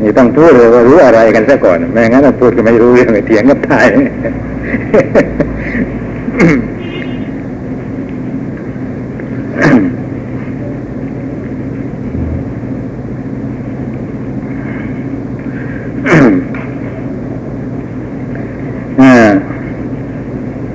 [0.04, 3.86] นี่ต้องพูดเลยว่ารู้อะไรกันซะก่อนไม่งั้นพูดก็ไม่รู้เรื่องเถียงกับตาย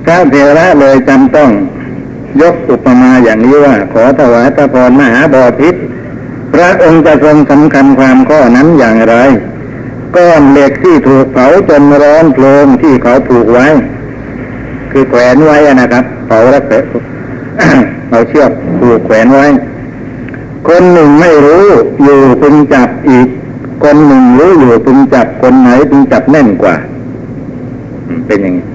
[0.04, 1.50] พระเทระเลยจำต้อง
[2.40, 5.74] ยกอุปมาอย่างนี้ว่า ขอถวายพระพรมหาบอพิษ
[6.60, 9.14] ระองค์จะทรงสำคัญความข้อนั้นอย่างไร
[10.16, 13.66] ก้อนเหล็กที่ถูกเผาจนร้อนโพลงที่เขาผูกไว้
[14.90, 16.84] คือแขวนไว้นะครับเผาแล้วแขวน
[18.10, 19.46] เอาเชือกผูกแขวนไว้
[20.68, 21.66] คนหนึ่งไม่รู้
[22.04, 23.28] อยู่พึงจับอีก
[23.84, 26.74] คนหนึ่งรู้อยู่พึงจับคนไหนพึงจับแน่นกว่า
[28.26, 28.66] เป็นอย่างนี้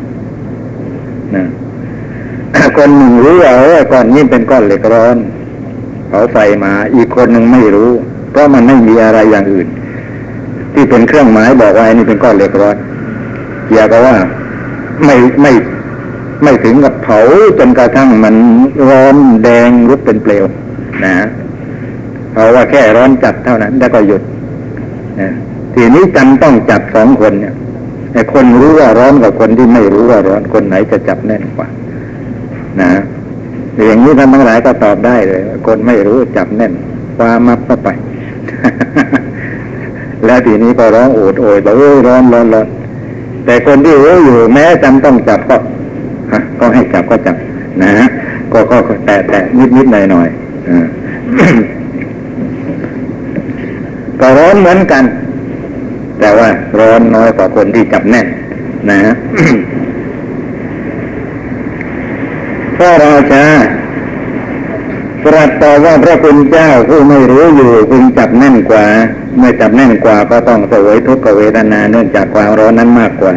[1.35, 1.45] นะ
[2.77, 5.17] คนหนึ่งรู้ว่าเออก้อนนี้เป็นก้อนเหล็กร้อน
[6.09, 7.91] เขาใส่มา อีกคนหนึ่งไม่รู้
[8.31, 9.67] เพราะมันไม่มีอะไรอย่างอื่น
[10.73, 12.77] ที่เป็นเครื่องหมายบอกว่าอันนี้เป็นก้อนเหล็กร้อน
[13.67, 14.15] เกี่ยวกับว่า
[15.05, 15.51] ไม่ไม่
[16.43, 17.19] ไม่ถึงกับเผา
[17.59, 18.35] จนกระทั่งมัน
[18.89, 20.43] ร้อนแดงรุกเป็นเปลว
[21.05, 21.15] นะ
[22.31, 24.21] เพราะว่าแค่ร้อนจัดเท่านั้น แล้วก็หยุด
[25.21, 25.29] นะ
[25.73, 27.53] ทีนี้จำต้องจับสองคนเนี่ย
[28.33, 31.67] คนรู้ว่าร้อนกับคนที่ไม่รู้ว่าร้อนคนไหนจะจับแน่นกว่า
[32.81, 32.91] นะ
[33.85, 36.73] อย่างนี้ท่านทั้งหลายก็ตอบได้เลย คนไม่รู้จับแน่น
[37.17, 37.89] คว้ามับเข้าไป
[40.25, 42.67] แล้วทีนี้ก็ร้องโอดโอยบอกเอ้ยร้อนร้อนร้อน
[43.45, 45.57] แต่คนที่รู้อยู่แม้จำต้องจับก็
[46.59, 47.35] ก็ให้จับก็จับ
[47.81, 48.07] นะฮะ
[48.51, 50.27] ก็ก็แต่แต่นิดนิดหน่อยหน่อย
[50.69, 50.85] อ่า
[54.19, 55.03] ก็ร้อนเหมือนกัน
[56.19, 58.27] แต่ว่าร้อนน้อยกว่าคนที่จับแน่น
[58.89, 59.13] นะฮะ
[62.77, 63.45] พระราชา
[65.23, 68.85] ตรัสต่อว่าพระคุณเจ้าผู้ไม่รู้อยู่พึงจับแน่นกว่า
[69.37, 73.33] เมื่อจับแน่นกว่าก็ต้องเสวยทุกขเวทนาเนื่องจากความร้อนนั้นมากกว่า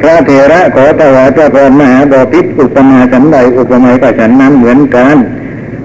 [0.00, 5.16] พระเถระขอถวายพระพรมหาบพิตรอุปมาฉันใดอุปมากับฉันนั้นเหมือนกัน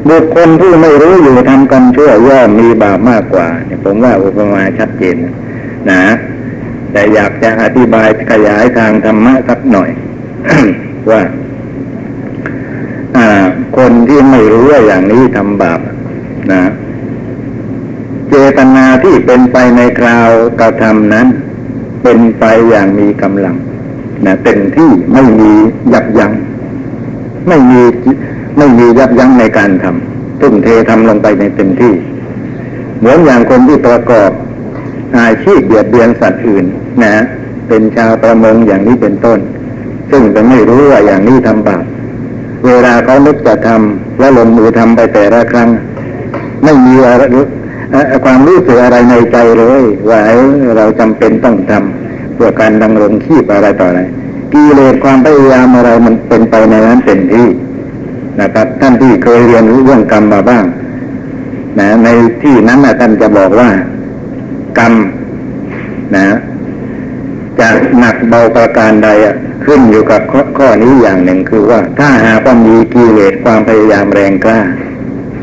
[0.10, 5.16] บุคคลผู้ไม่รู้อยู่ทำกรรมชั่วย่อมมีบาปมากกว่าเนี่ยผมว่าอุปมาชัดเจน
[5.90, 6.02] นะ
[6.92, 9.90] แต่อยากจะอธิบายขยายทางธรรมะสักหน่อย
[11.10, 11.22] ว่า
[13.80, 15.80] คนที่ไม่รู้ว่าอย่างนี้ทำบาป
[16.52, 16.62] นะ
[18.30, 21.28] เจตนาที่เป็นไปในคราวกระทำนั้น
[22.04, 23.56] เป็นไปอย่างมีกำลัง
[24.26, 25.52] นะเต็มที่ไม่มี
[25.94, 26.32] ยับยัง้ง
[27.48, 27.82] ไม่มี
[28.58, 31.94] ไม่มียับยั้งในการทำทุ่มเททำลงไปในเต็มที่
[33.00, 34.32] เหมือนอย่างคนที่ประกอบ
[35.18, 36.66] อาชีพเบียดเบียนสัตว์อื่น
[37.04, 37.14] นะ
[37.68, 39.40] เป็นชาวประมงอย่างนี้เป็นต้น
[40.12, 41.86] ซึ่งจะไม่รู้ว่าอย่างนี้ทำบาป
[42.66, 45.70] เวลาเขานึกจะทำแล้วลงมือทำไปแต่ละครั้ง
[46.64, 47.24] ไม่มีอะไร
[48.26, 50.40] ความรู้สึกอะไรในใจเลยว่าเอ้
[50.78, 54.02] เราจำเป็นต้องทำเพื่อการดำรงชีพอะไรต่ออะไร
[54.54, 57.48] กิเลสความพยายามอะไรมันเป็นไปในนั้นเต็มที่
[58.42, 60.64] นะครับ ท่านที่เคยเรียนรู้เรื่องกรรมมาบ้าง
[61.80, 62.10] นะใน
[62.42, 63.70] ที่นั้นนะท่านจะบอกว่า
[64.80, 64.94] กรรม
[66.16, 66.26] นะ
[67.60, 67.70] จะ
[68.00, 69.10] หนักเบาประการใด
[69.66, 74.60] ขึ้นอยู่กับข้อขอนี้อย่างหนึ่งคือว่า ถ้าหากว่ามีกิเลสความพยายามแรงกล้า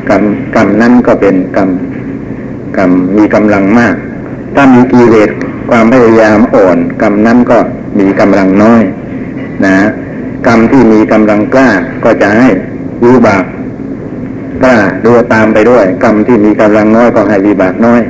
[0.08, 0.22] กรรม
[0.54, 1.70] กรรมนั้นก็เป็นกรรม
[2.76, 3.94] กรรมมีกำลังมาก
[4.54, 5.30] ถ้ามีกิเลส
[5.70, 7.58] ความพยายามอ่อนกรรมนั้นก็
[7.98, 8.82] มีกำลังน้อย
[9.64, 9.76] นะ
[10.46, 11.68] กรรมที่มีกำลังกล้า
[12.04, 12.48] ก็จะให้
[13.04, 13.44] วิบาก
[14.62, 18.00] กล้าดูตามไปด้วย กรรมที่มีกำลังน้อยก็ให้วิบากน้อย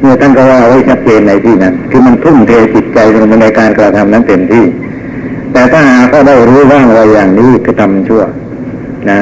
[0.00, 4.64] เนี่ยท่านก็ว่าไว้ชัดเจนในที่นั้น คือมันทุ่มเทจิตใจลงในการกระทำนั้นเต็มที่
[5.52, 8.22] แต่ถ้าหากเขาได้รู้ว่างว่าอย่างนี้คือทำชั่ว
[9.10, 9.20] นะ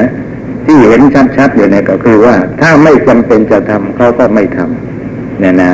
[0.65, 1.01] ที่เห็น
[1.37, 5.71] ชัดๆอยู่เนี่ยก็คือว่า ถ้าไม่จำเป็นจะทำเขาก็ไม่ทำเนี่ยนะ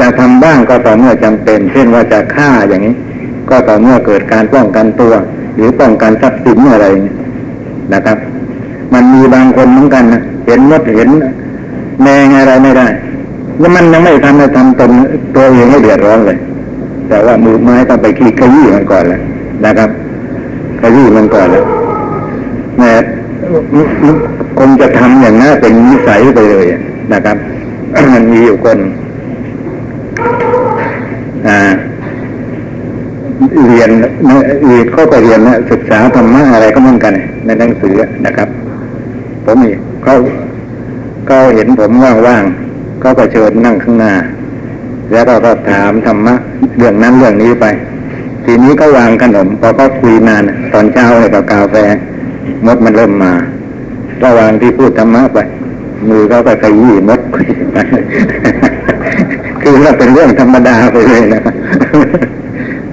[0.00, 2.94] จะทำบ้างก็ต่อเมื่อจำเป็น เช่นว่าจะฆ่าอย่างนี้
[3.50, 5.12] ก็ต่อเมื่อเกิดการป้องกันตัว
[5.56, 7.14] หรือป้องกันทรัพย์สินอะไรเนี่ย
[7.94, 8.18] นะครับ
[8.94, 11.10] มันมีบางคนเหมือนกันนะเห็นมดเห็น
[12.02, 12.86] แมงอะไรไม่ได้
[13.58, 14.90] แล้วมันยังไม่ทำให้ทำตน
[15.34, 16.38] ตัวเองให้เดือดร้อนเลย
[17.08, 19.22] แต่ว่ามือไม้ต้องไปขี้ขยี้มันก่อนแล้ว
[19.64, 19.90] นะครับ
[20.80, 21.64] ขยี้มันก่อนแล้ว
[22.78, 22.90] แม่
[24.58, 26.66] คงจะทำอย่างนั้นเป็นนิสัยไปเลย
[27.12, 27.36] นะครับ
[28.12, 28.78] มันมีอยู่คน
[33.68, 33.90] เรียน
[34.66, 37.12] เรียนเขาก็เรียนนะศึกษาธรรมะอะไรก็เหมือนกัน
[37.44, 37.94] ในหนังสือ
[38.26, 38.48] นะครับ
[39.44, 39.58] ผม
[40.04, 40.14] เขา
[41.26, 41.92] เขาเห็นผม
[42.26, 42.67] ว่างๆ
[43.00, 44.12] เขาก็เชิญนั่งข้างหน้า
[45.12, 46.34] แล้วก็ก็ถามธรรมะ
[46.76, 47.66] เรื่องนั้นเรื่องนี้ไป
[48.44, 51.74] ทีนี้ก็วางขนมพอก็คุยนานตอนเช้าเลยกับกาแฟ
[52.66, 53.32] มดมันเริ่มมา
[54.24, 55.38] ระหว่างที่พูดธรรมะไป
[56.08, 57.20] มือเขาก็ขยี้มด
[59.62, 61.42] คือว่าเป็นเรื่องธรรมดาไปเลยนะ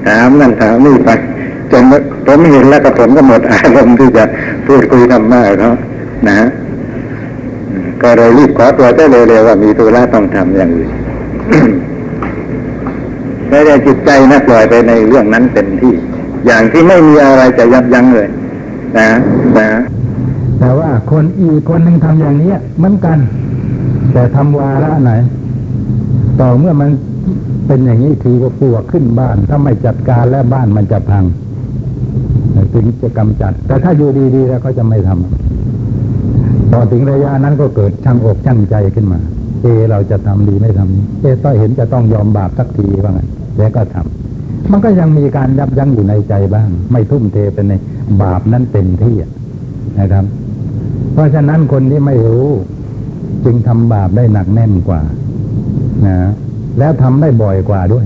[0.08, 1.10] ถามนั่นถามนี่ไป
[1.72, 1.84] จน
[2.26, 4.24] ผมเห็นแล้วก็ผมก็หมดอารมณ์ที่จะ
[4.68, 5.72] พูดคุยธรรมะเขา
[6.28, 6.36] นะ
[8.02, 10.92] ก็เลยรีบขอตัวได้เร็วๆว่ามีธุระต้องทำอย่างอื่น
[13.50, 15.94] ไม่ได้จิตใจนะปล่อยไปในเรื่องนั้นเต็มที่
[16.46, 18.30] อย่างที่ไม่มีอะไรจะยับยั้งเลย
[18.98, 19.08] นะ
[19.58, 19.68] นะ
[20.60, 23.18] แต่ว่าคนอีกคนหนึ่งทำอย่างนี้เหมือนกัน
[24.14, 25.12] แต่ทำวาระไหน
[26.42, 26.90] ต่อเมื่อมัน
[27.68, 31.24] เป็นอย่างนี้ทีก็ปวกขึ้นบ้าน ถ้าไม่จัดการแล้วบ้านมันจะพัง
[32.74, 35.35] ถึงจะกำจัด แต่ถ้าอยู่ดีๆแล้วก็จะไม่ทำ
[36.78, 39.20] พอถึงระยะนั้นก็เกิดช่างอกช่างใจขึ้นมา
[39.62, 43.16] เอ เราจะทำดีไม่ทำเอต้อยเห็นจะต้องยอมบาปสักทีว่าง
[43.58, 47.74] แล้วก็ทำมันก็ยังมีการยับยั้งอยู่ในใจบ้าง ไม่ทุ่มเทไปใน
[48.22, 49.16] บาปนั้นเต็มที่
[50.00, 50.26] นะครับ
[51.14, 52.48] เพราะฉะนั้นคนที่ไม่รู้
[53.46, 55.02] จึงทำบาปได้หนักแน่นกว่า
[56.06, 56.18] นะ
[56.80, 58.06] แล้วทำได้บ่อยกว่าด้วย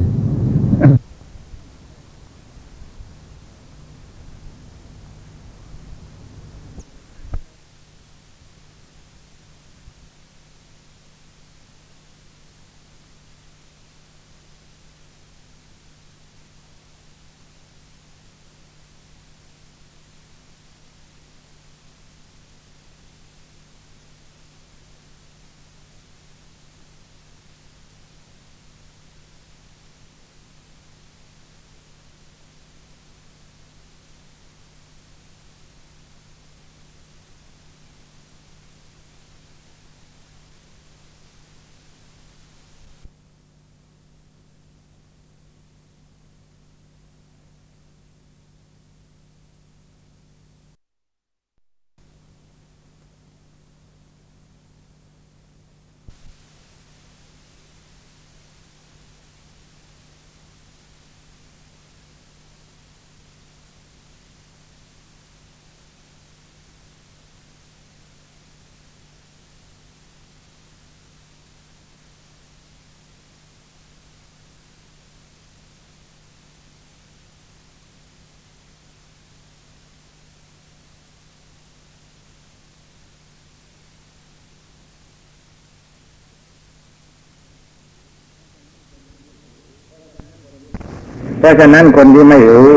[91.39, 92.71] เพราะฉะนั้นคนที่ไม่รู้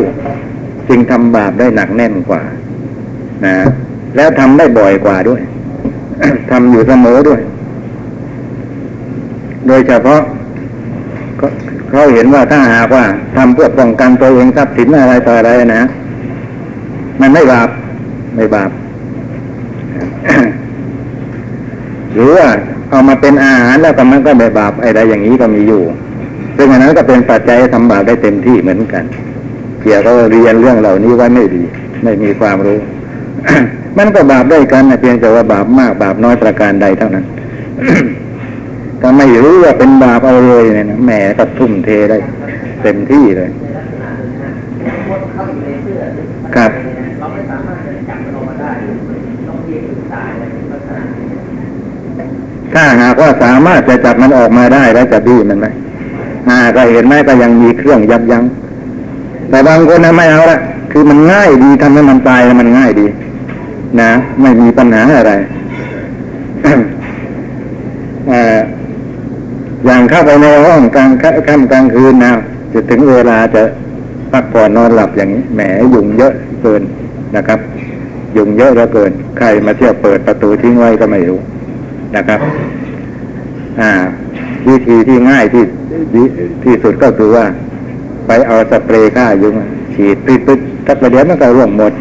[0.88, 2.42] จึงทำบาปได้หนักแน่นกว่า
[3.44, 3.55] นะ
[4.16, 5.40] แล้วทำได้บ่อยกว่าด้วย
[6.51, 7.40] ทำอยู่เสมอด้วย
[9.66, 10.20] โดยเฉพาะ
[11.90, 13.05] เขาเห็นว่าถ้าหากว่า
[13.37, 15.83] ทำเพื่อป้องกันตัวเองทรัพย์สินอะไรต่ออะไรนะ
[17.20, 17.68] มันไม่บาป
[18.37, 18.70] ไม่บาป
[22.14, 22.46] หรือว่า
[22.90, 25.83] เอามาเป็นอาหารแล้วก็มันก็ไม่บาปอะไรอย่างนี้ก็มีอยู่
[26.62, 29.05] ซึ่งอันนั้นก็เป็นปัจจัยทำบาปได้เต็มที่เหมือนกัน
[29.83, 31.62] เกี่ยวกับเรียนเรื่องเหล่านี้ไว้ไม่ดี
[32.03, 32.79] ไม่มีความรู้
[33.98, 37.25] มันก็บาปได้กันนะเพียงแต่ว่าบาปมากบาปน้อยประการใดเท่านั้น
[39.01, 42.18] ถ้าไม่รู้ว่าเป็นบาปเอาเลยเนี่ยนะแหมก็ทุ่มเทได้
[42.83, 43.51] เต็มที่เลย
[46.57, 46.72] ครับ
[47.14, 51.03] ถ้าอะไรลักษณะ
[52.75, 55.68] ถ้าหากว่าสามารถจะจับมันออกมาได้แล้วจะดีมันไหม
[56.48, 58.44] อ่าก็เห็นไหมก็ยังมีเครื่องยับยั้ง
[59.48, 60.59] แต่บางคนนะไม่เอาละ
[60.92, 63.07] คือมันง่ายดีทำให้มันตายแล้วมันง่ายดี
[64.00, 65.33] นะไม่มีปัญหาอะไร
[68.31, 68.59] อ่อ
[69.87, 72.33] อย่างเข้าไปในห้องกลางค่ำค่ำกลางคืนนะ
[72.72, 73.62] จะถึงเวลาจะ
[74.33, 75.61] พักผ่อนนอนหลับอย่างนี้แหม
[75.94, 76.83] ยุงเยอะเกิน
[77.37, 77.59] นะครับ
[78.37, 81.38] ยุงเยอะเหลือเกิน ใครมาเที่ยวเปิดประตูทิ้งไว้ก็ไม่รู้
[82.16, 82.40] นะครับ
[83.81, 83.90] อ่า
[84.68, 85.62] วิธีที่ง่ายที่
[86.12, 86.25] ที่
[86.65, 87.45] ที่สุดก็คือว่า
[88.27, 89.55] ไปเอาสเปรย์ฆ่ายุง
[89.95, 91.93] ฉีดปิดปิดสักประเดี๋ยวมันก็ร่วงหมด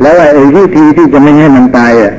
[0.00, 2.12] แล้วไอ้วิธีที่จะไม่ให้มันตายอะ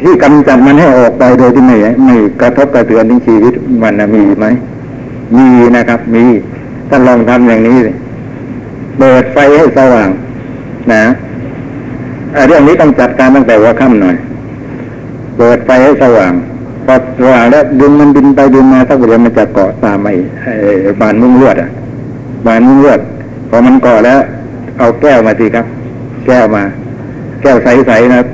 [0.00, 3.52] ที่กำจัดมันให้ออกไปโดยที่ไม่ไม่กระทบกระเทือนถึงชีวิต
[3.82, 4.46] มันมีไหม
[5.36, 6.24] มีนะครับ มี
[6.88, 7.96] ท่านลองทำอย่างนี้เลย
[8.98, 10.08] เปิดไฟให้สว่าง
[10.92, 11.04] นะ
[12.48, 14.16] เรื่องนี้ต้องจัดการตั้งแต่หัว่าค่ำหน่อย
[15.38, 16.32] เปิดไฟให้สว่าง
[16.86, 16.96] พอ
[17.30, 20.14] ว่างแล้วยุงมันบินไปบินมาสักเดี๋ยวมันจะเกาะตามไอ้
[21.00, 21.70] บานมุ้งลวดอะ
[22.46, 23.00] บานมุ้งลวด
[23.50, 24.18] พอมันเกาะแล้ว
[24.78, 25.66] เอาแก้วมาทีครับ
[26.26, 26.62] แก้วมา
[27.42, 28.26] แก้วใสๆนะ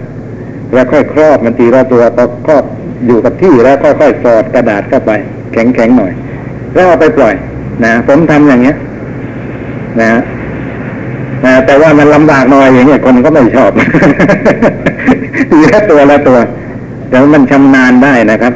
[0.73, 2.65] แล้วค่อยครอบมันทีละตัวพอครอบ
[3.07, 5.11] อยู่กับที่แล้วค่อยๆสอดกระดาษเข้าไป
[5.53, 6.13] แข็งๆหน่อย
[6.75, 7.35] แล้วเอาไปปล่อย
[7.85, 8.77] นะผมทำอย่างเงี้ย
[10.01, 10.11] นะ
[11.45, 13.71] นะแต่ว่ามันลำบากหน่อยอย่างเงี้ยคนก็ไม่ชอบ
[15.51, 16.39] ทีละตัวละตัว
[17.13, 18.55] แต่ว่ามันชำนาญได้นะครับ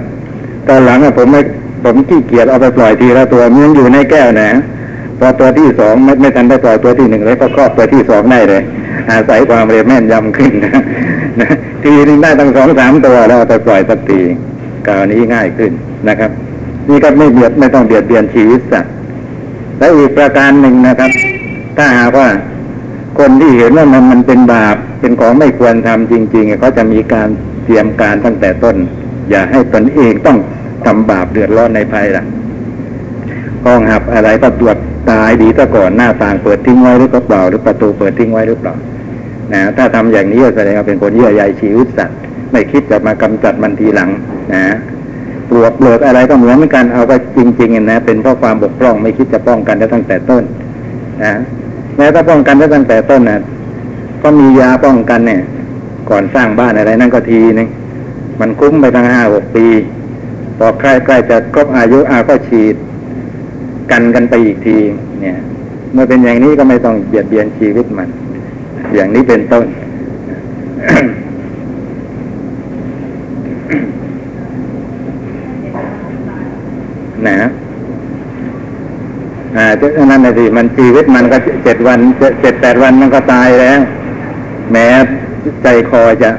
[0.68, 1.40] ตอนหลังอะผมไม่
[1.84, 4.48] ผมขี้เกียจเอาไปปล่อยทีละตัวมันอยู่ในแก้วนะ
[5.18, 8.62] พอตัวที่สองไม่ไม่ทันได้ปล่อยตัวที่หนึ่งเลยก็ครอบตัวที่สองได้เลย
[9.10, 10.82] อาศัยความเร็วแม่นยำขึ้นนะ
[11.40, 11.48] นะ
[11.82, 14.20] ทีนึงได้ตั้งสองสามตัวแล้วเอาไปปล่อยสักที
[14.86, 15.72] กาวนี้ง่ายขึ้น
[16.08, 16.30] นะครับ
[16.88, 18.92] นี่ก็ไม่เบียดไม่ต้องเบียดเบียนชีวิตสัตว์
[19.78, 21.10] และอีกประการหนึ่งนะครับ
[21.76, 22.28] ถ้าหากว่า
[23.18, 27.28] คนที่เห็นว่ามันมันเป็นบาปเป็นของไม่ควรทำจริงๆเขาจะมีการ
[27.66, 28.76] เตรียมการตั้งแต่ต้น
[29.30, 30.38] อย่าให้ตนเองต้อง
[30.86, 32.26] ทำบาปเดือดร้อนในภายหลัง
[33.64, 34.76] กองหับอะไรก็ตรวจ
[35.10, 38.74] ตายดีซะก่อนหน้าต่างเปิดทิ้งไว้หรือเปล่า หรือประตูเปิดทิ้งไว้หรือเปล่า
[39.52, 42.18] นะถ้าทำอย่างนี้แสดงว่าเป็นคนเยื่อใยชีวิตสัตว์
[42.52, 44.10] ไม่คิดจะมากำจัดมันทีหลัง
[44.54, 44.64] นะ
[45.48, 50.42] ปลวกเปลือกอะไรก็เหมือนกันเอาก็จริงๆนะเป็นเพราะความบกพร่องไม่คิดจะป้องกันได้ตั้งแต่ต้น
[51.24, 51.32] นะ
[51.96, 53.40] แม้ถ้าป้องกันได้ตั้งแต่ต้นนะ
[54.22, 55.42] ก็มียาป้องกันเนี่ย
[56.10, 57.68] ก่อนสร้างบ้านอะไรนั่นก็ทีนึง
[58.40, 59.66] มันคุ้มไปตั้งห้าหกปี
[60.58, 62.76] พอใกล้ใกล้จะครบอายุอาก็ฉีด
[63.90, 64.78] กันกันไปอีกที
[65.20, 65.36] เนี่ย
[65.92, 68.08] เมื่อเป็นอย่างนี้ก็ไม่ต้องเบียดเบียนชีวิตมัน
[68.94, 69.64] อย่างนี้เป็นต้น
[77.26, 77.36] นะ
[79.56, 79.66] อ่า
[80.10, 83.80] นั่นนะสิมันชีวิตมันก็เจ็ดวันเจ็ดเจ็ดแปดวันมันก็ตายแล้ว
[84.72, 84.86] แม้
[85.62, 86.30] ใจคอจะ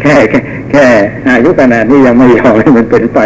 [0.00, 0.16] แค่
[0.70, 0.86] แค่
[1.24, 3.20] แค่อายุขนาดนี้ยังไม่ยอมให้มันเป็นไป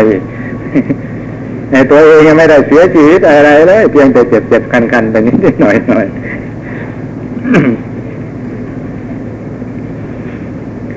[1.71, 6.07] ในตัวเองยังไม่ได้เสียชีวิตอะไรเลยเพียงแต่เจ็บเจ็บคันคันๆไปนิดหน่อยหน่อย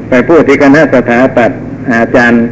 [0.09, 1.59] ไปพูดที่คณะสถาปัตย์
[1.91, 2.45] อาจารย์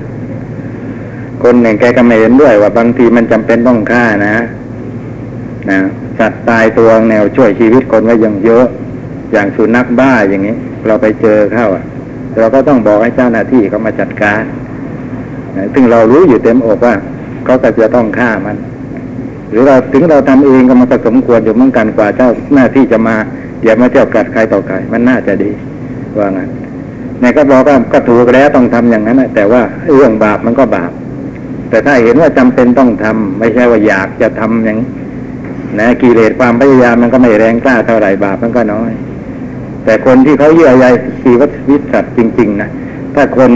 [1.43, 4.35] คนหนึ่งแกก็ไม่เห็นด้วย ว่าบางทีมันจำเป็นต้องฆ่านะ
[5.69, 5.79] นะ
[6.19, 8.65] สัตว์ตายตัวแนวช่วยชีวิตคนไว้ยังเยอะ
[9.35, 10.55] อย่างสุนัขบ้าอย่างนี้
[10.87, 11.83] เราไปเจอเข้าอะ
[12.39, 14.43] เราก็ต้องบอกให้เจ้าหน้าที่เขามาจัดการ
[15.73, 16.93] ซึ่งเรารู้อยู่เต็มอกว่า
[17.45, 18.57] เขาก็จะต้องฆ่ามัน
[19.49, 23.15] หรือเราถึงเราทำเองก็มันก็สมควรอยู่เหมือนกันกว่าเจ้าหน้าที่จะมา
[23.63, 25.51] อย่ามาเที่ยวกัดใครต่อใครมันน่าจะดี
[26.17, 26.49] ว่างั้น
[27.19, 29.61] ในก็บอกว่าก็ถูกแล้วต้องทำอย่างนั้นนะแต่ว่า
[29.93, 30.91] เรื่องบาปมันก็บาป
[31.69, 34.77] แต่ถ้าเห็นว่าจำเป็นต้องทำไม่ใช่ว่าอยากจะทำอย่าง
[35.79, 38.91] นะกิเลสความพยายามมันก็ไม่แรงกล้าเท่าไหร่บาปมันก็น้อย
[39.85, 40.85] แต่คนที่เขาเยื่อใย
[41.23, 42.69] ชีวิตสัตว์จริง ๆ นะ
[43.15, 43.51] ถ้าคน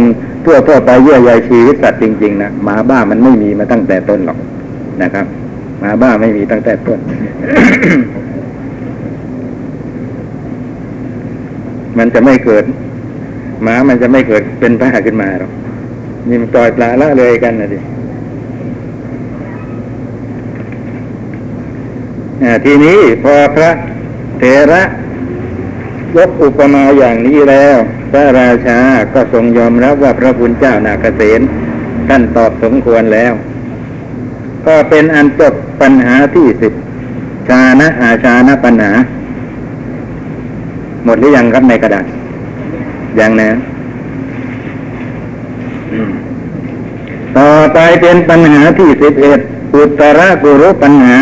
[0.45, 4.39] ทั่วทั่วๆไปเยื่อใยชีวิตสัตว์จริง ๆ นะหมาบ้ามันไม่มีมาตั้งแต่ต้นหรอก
[5.01, 5.25] นะครับ
[5.79, 6.99] หมาบ้าไม่มีตั้งแต่ต้น
[11.97, 12.63] มันจะไม่เกิด
[13.63, 15.51] หมามันจะไม่เกิดเป็นบ้าขึ้นมาหรอก
[16.29, 17.79] นี่มันปล่อยปลาละเลยกันนะดิ
[22.43, 23.71] อ่าทีนี้พอพระ
[24.39, 24.81] เถระ
[26.17, 27.77] ยกอุปมาอย่างนี้แล้ว
[28.11, 28.79] พระราชา
[29.13, 31.41] ก็ทรงยอมรับว่าพระคุณเจ้านาเกษต
[32.07, 33.33] ท่านตอบสมควรแล้ว
[34.65, 36.73] ก็เป็นอันจบปัญหาที่สิบ
[37.49, 38.91] ชานะอาชานะปัญหา
[41.05, 42.05] หมดหรือยังครับในกระดาษ
[43.19, 43.49] ยังนะ
[47.37, 49.39] ต่อไปเป็นปัญหาที่สิบเอ็ด
[49.75, 51.17] อุตรกุรุปัญหา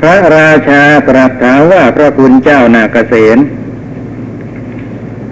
[0.00, 3.38] พระราชาตรัสถามว่าพระคุณเจ้านาเกษต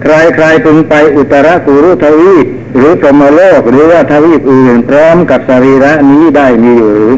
[0.01, 2.47] ใครใครพึงไปอุตรกุรุทวีป
[2.77, 7.13] หรือพรมโลกหรือว่าทวีปอื่น พร้อมกับสรีระนี้ได้มีอยู่หรือ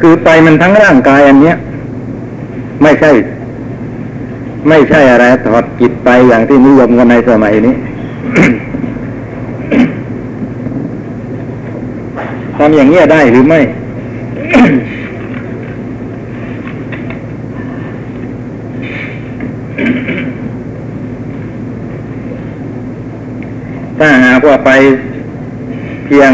[0.00, 1.56] คือไปมันทั้งร่างกายอันเนี้ย
[2.82, 3.10] ไม่ใช่
[4.68, 7.74] ไม่ใช่อะไรถอดจิตไปอย่างที่นิยมกันในสมัยนี้
[12.56, 13.60] ทำอย่างเงี้ยได้หรือไม่
[14.54, 24.70] ถ้าหากว่าไป
[26.06, 26.32] เพียง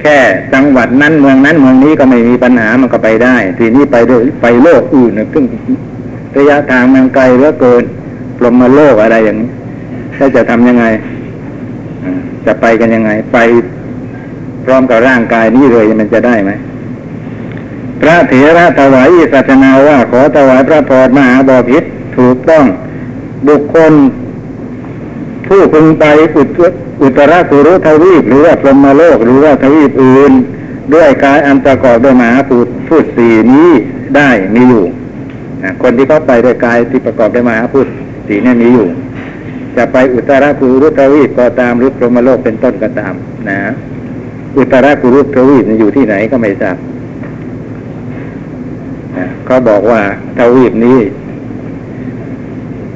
[0.00, 0.18] แค่
[0.54, 5.44] จังหวัดนั้นเมืองนั้นเมืองนี้ก็ไม่มีปัญหามันก็ไปได้ ทีนี้ไปด้วยไปโลกอื่นเนี่ยซึ่ง
[6.36, 7.84] ระยะทางมันไกลเหลือเกิน
[8.38, 9.50] ปลมมาโลกอะไรอย่างนี้
[10.16, 10.84] ถ้าจะทำยังไง
[12.46, 13.38] จะไปกันยังไง ไป
[14.64, 16.50] พร้อมกับร่างกายนี้เลยมันจะได้ไหม
[18.00, 21.82] พระเถระถวายสัชนาว่าขอถวายพระพรมหาบอพิษ
[22.16, 22.64] ถูกต้อง
[23.48, 23.92] บุคคล
[25.46, 26.04] ผู้พึงไป
[26.36, 26.48] อุต
[27.02, 30.32] อุตรกุรุทวีปหรือว่าพรหมโลกหรือว่าทวีปอื่น
[30.94, 33.70] ด้วยกายอันประกอบด้วยมหาภูตพูดสี่นี้
[34.16, 34.84] ได้มีอยู่
[35.82, 37.86] คนที่เขาไปด้วยกายที่ประกอบด้วยมหาภูต
[38.28, 38.86] สี่นี่มีอยู่
[39.76, 43.14] จะไปอุตรกุรุทวีปก็ตามหรือพรหมโลกเป็นต้นก็ตาม
[43.48, 43.58] นะ
[44.56, 46.76] อุตรกุรุทวีปอยู่ที่ไหนก็ไม่ทราบ
[49.46, 50.02] เขาบอกว่า
[50.38, 51.00] ทวีปนี้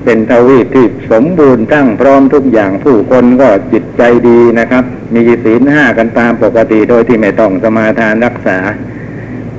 [0.04, 4.84] เป็นทวีปที่สมบูรณ์ตั้งพร้อมทุกอย่างผู้คนก็จิตใจดีนะครับ
[5.14, 8.58] มีศีลห้ากันตามปกติโดยที่ไม่ต้องสมาทานรักษา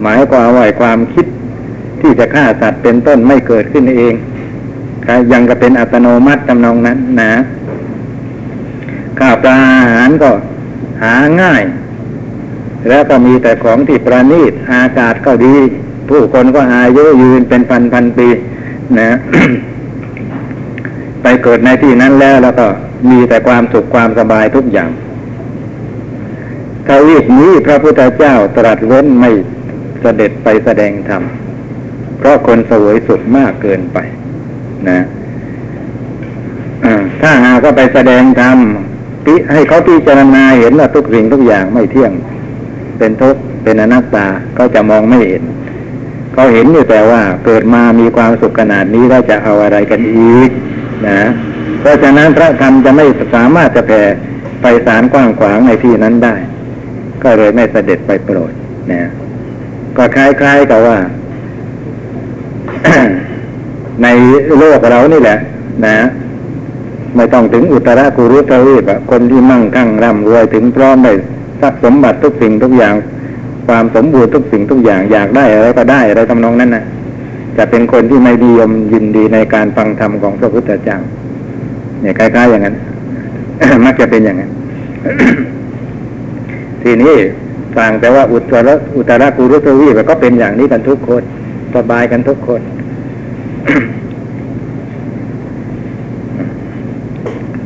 [0.01, 1.25] หมายความว่าความคิด
[2.01, 4.13] ที่จะฆ่าสัตว์เป็นต้นไม่เกิดขึ้นเอง
[5.31, 7.33] ยังก็เป็นอัตโนมัติทำนองนั้นนะ
[9.19, 10.31] ข้าวปลาอาหารก็
[11.03, 11.63] หาง่าย
[12.89, 15.55] แล้วก็มีแต่ของที่ประณีตอากาศก็ดี
[16.11, 18.27] ผู้คนก็อายุยืนเป็นพันพันปี
[18.99, 19.09] นะ
[21.21, 22.67] ไปเกิดในที่นั้นแล้วแล้วก็
[23.09, 24.89] มีแต่ความสุขความสบายทุกอย่าง
[26.87, 29.31] ทวีปนี้พระพุทธเจ้าตรัสเว้นไม่
[30.01, 31.23] เสด็จไปแสดงธรรม
[32.17, 33.97] เพราะคนสวยสุขมากเกินไป
[34.89, 34.99] นะ
[37.21, 38.57] ถ้าหากก็ไปแสดงธรรม
[39.53, 42.11] ให้เขาพิจารณาเห็นว่าทุกสิ่งทุกอย่างไม่เที่ยง
[42.97, 45.43] เป็นทุกข์เป็นอนัตตาเขาจะมองไม่เห็น
[46.33, 50.49] เขาเห็นอยู่แต่ว่าเกิดมามีความสุขขนาดนี้แล้วจะเอาอะไรกันอีก
[51.07, 51.21] นะ
[51.79, 53.05] เพราะฉะนั้นพระธรรมจะไม่
[53.35, 54.01] สามารถจะแผ่
[54.61, 56.35] ไปสารกว้างขวางในที่นั้นได้
[57.23, 58.51] ก็เลยไม่เสด็จไปโปรด
[58.91, 59.01] นะ
[59.97, 60.97] ก็คล้ายๆกับว่า
[64.03, 64.07] ใน
[64.57, 65.39] โลกเรานี่แหละ
[65.85, 65.97] นะ
[67.15, 71.13] ไม่ต้องถึงอุตรากุรุทวีปะคนที่มั่งคั่งร่ำรวยถึงพร้อมได้
[71.61, 72.95] ทรัพย์สมบัติทุกสิ่งทุกอย่าง
[73.71, 76.83] ความสมบูรณ์ทุกสิ่งทุกอย่างอยากได้อะไรก็ได้อะไรทำนองนั้นนะ
[77.57, 80.97] จะเป็นคนที่ไม่ดียมยินดีในการฟังธรรมของพระพุทธเจ้า
[82.01, 82.75] เนี่ยคล้ายๆอย่างนั้น
[83.85, 84.51] มักจะเป็นอย่างนั้น
[86.83, 87.13] ทีนี้
[87.77, 91.23] ฟังแต่ว่าอุตรอุตรากุรุทวีปก็เป็นอย่างนี้กันทุกคน
[91.75, 92.61] สบายกันทุกคน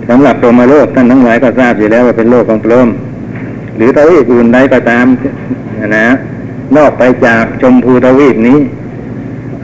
[0.09, 2.89] สำหรับพรมโลกท่านทั้งหลายก็ทราบอยู่แล้วว่าเป็นโลกของพรหม
[3.77, 5.05] หรือทวีปอื่นใดก็ตาม
[5.97, 6.07] นะ
[6.77, 8.59] นอกไปจากชมพูทวีปนี้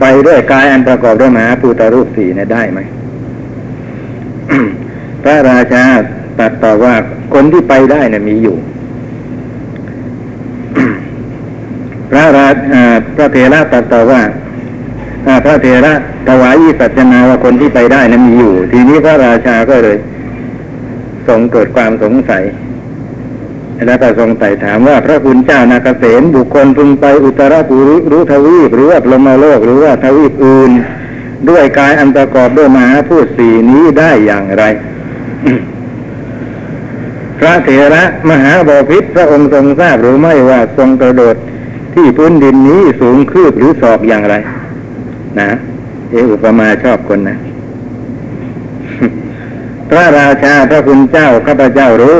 [0.00, 2.80] ไปด้วยกายอันประกอบด้วยมหาภูตรูปสี่เนี่ยได้ไหม
[5.22, 5.84] พระราชา
[6.38, 6.94] ตรัสต่อว่า
[7.34, 8.56] คนที่ไปได้เนี่ยมีอยู่
[12.10, 14.22] พระราอ่าพระเถระตรัสต่อว่า
[15.44, 15.94] พระเถระ
[16.28, 19.96] ถวายสัจนาว่าคนที่ไปได้นั้นมีอยู่ ทีนี้พระราชาก็เลย
[21.28, 22.42] ทรงเกิดความสงสัย
[23.86, 30.70] แล้วก็ทรงไต่ถามว่าพระคุณเจ้านาเกษมบุคคลพึงไปอุตราปุรุรู้ทวีปหรือว่าพรมโลกหรือว่าทวีปอื่น
[31.48, 34.64] ด้วยกายอันประกอบด้วยมหาพูดสี่นี้ได้อย่างไร
[37.38, 41.36] พระเถระมหาบพิตรพระองค์ทรงทราบหรือไม่ว่าทรงกระโดด
[41.94, 44.34] ที่พื้นดินนี้สูงคืบหรือศอกอย่างไร
[45.40, 45.50] นะ
[46.10, 47.36] เอออุปมาชอบคนนะ
[49.90, 52.18] พระราชาพระคุณเจ้าข้าพเจ้ารู้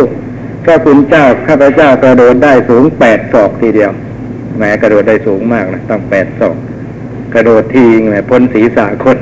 [0.65, 3.93] พระคุณเจ้าข้าพเจ้ากระโดดได้สูงแปดศอกทีเดียว
[4.57, 6.57] แหมกระโดดได้สูงมากนะต้องแปดศอก
[7.35, 9.17] กระโดดทีแหมพ้นศีรษะคน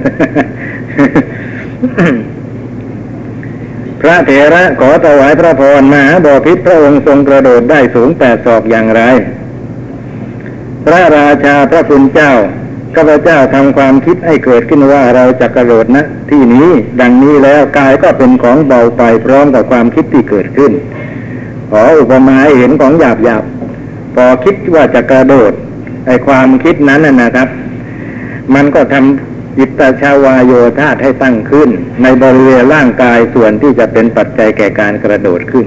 [4.00, 9.02] พระเถระขอถวายพระพรมหาบอพิษพระองค์ทรงกระโดดได้สูงแปดศอกอย่างไร
[10.84, 12.32] พระราชาพระคุณเจ้า
[12.94, 16.68] ข้าพเจ้าทำความคิดให้เกิดขึ้นว่าเราจะกระโดดนะ ที่นี้
[17.00, 20.72] ดังนี้แล้วกายก็เป็นของเบาไปพร้อมกับความคิดที่เกิดขึ้น
[21.70, 23.44] ขออุปมาให้เห็นของหยาบหยาบ
[24.14, 25.52] พอคิดว่าจะกระโดด
[26.06, 27.48] ไอความคิดนั้นนะครับ
[28.54, 31.68] มันก็ทำจิตตชาวายโยธาให้ตั้งขึ้น
[32.02, 35.66] ในบริเวณร่างกายส่วนที่จะเป็นปัจจัยแก่การกระโดดขึ้น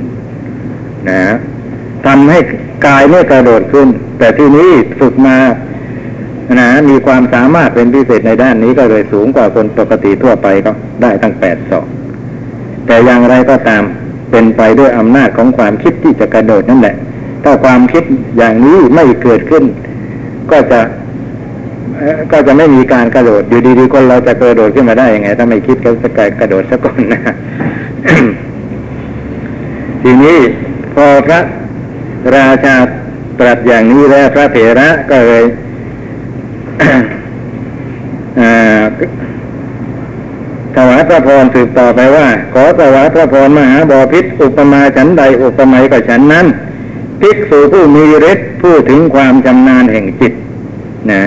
[1.10, 1.22] นะ
[2.06, 2.40] ทำให้
[2.88, 3.88] กายไม่กระโดดขึ้น
[4.20, 5.38] แต่ที่นี้ฝึกมา
[6.60, 11.86] นะมีความสามารถเป็นพิเศษในด้านนี้ก็เลยสูงกว่าคนปกติทั่วไปก็ได้ตั้งแปดศอก
[12.88, 13.84] แต่อย่างไรก็ตาม
[14.34, 16.96] เป็นไปด้วยอำนาจของความคิดที่จะกระโดดนั่นแหละ
[17.44, 18.04] ถ้าความคิด
[18.38, 19.64] อย่างนี้ไม่เกิดขึ้น
[20.52, 20.80] ก็จะ
[22.32, 26.10] ก็จะไม่มีการกระโดด อยู่ดีๆคนเราจะกระโดดขึ้นมาได้ยังไง ถ้าไม่คิดก็จะ
[26.40, 27.22] กระโดดสักก่อนนะ
[30.02, 30.38] ทีนี้
[30.94, 31.40] พอพระ
[32.36, 32.76] ราชา
[33.40, 35.44] ตรัสอย่างนี้แล้วพระเถระก็เลย
[38.40, 38.84] อ่า
[40.76, 46.46] ถวาย พระพรสืบต่อไปว่า ขอถวายพระพรมหาบอพิษอุปมาฉันใดอุปไมยกับฉันนั้น
[47.22, 50.34] ภิกษุผู้มีฤทธิ์ผู้ถึงความชำนาญแห่งจิต
[51.12, 51.24] นะ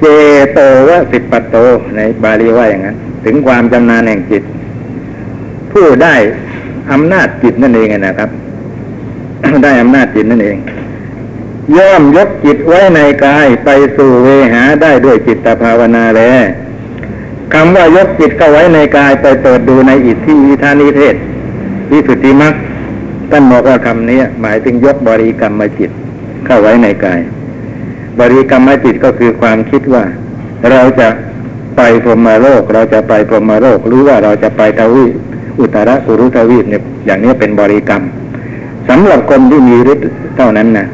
[0.00, 0.04] เจ
[0.52, 1.56] โตวสิปปตโต
[1.96, 4.42] ในบาลีว่าอย่างนั้น ถึงความชำนาญแห่งจิต
[5.72, 6.14] ผู้ได้
[6.92, 8.30] อำนาจจิตนั่นเองนะครับ
[9.64, 10.56] ได้อำนาจจิตนั่นเอง
[11.76, 16.44] ย่อมยกจิตไว้ในกายไปสู่เวหาได้ด้วยจิตภาวนาแล้ว
[17.54, 21.14] คำว่ายกจิตเข้าไว้ในกายไปเปิดดูในอิทธิวิธานิเทศ
[21.90, 22.54] วิสุทธิมัก
[23.30, 25.90] ท่านบอกว่าคำนี้หมายถึงยกบริกรรมจิต
[26.46, 27.20] เข้าไว้ในกาย
[28.20, 30.04] บริกรรมจิตก็คือความคิดว่า
[30.70, 31.08] เราจะ
[31.76, 35.06] ไปพรหมโลก เราจะไปพรหมโลกหรือว่าเราจะไปทวี
[35.58, 38.02] อุตรกุรุทวีปเนี่ยอย่างนี้เป็นบริกรรม
[38.88, 40.86] สำหรับคนที่มีฤทธิ์เท่านั้นนะ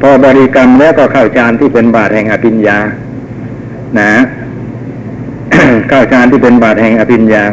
[0.00, 2.78] พอบริกรรมแล้วก็เข้าฌานที่เป็นบาทแห่งอภิญญา
[4.00, 4.10] นะ
[5.88, 7.44] เข้าฌานที่เป็นบาทแห่งอภิญญา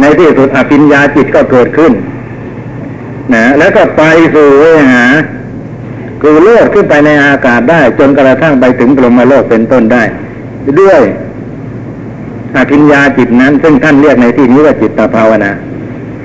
[0.00, 1.92] ในที่สุดอภิญญาจิตก็เกิดขึ้น
[3.34, 4.02] นะแล้วก็ไป
[4.34, 5.04] สู่เวหา
[6.22, 10.02] คือโลดขึ้นไปในอากาศได้ จนกระทั่งไปถึงพรหมโลกเป็นต้นได้
[10.80, 11.00] ด้วย
[12.56, 15.50] อภิญญาจิตนั้น ซึ่งท่านเรียกในที่นี้ว่าจิตตภาวนา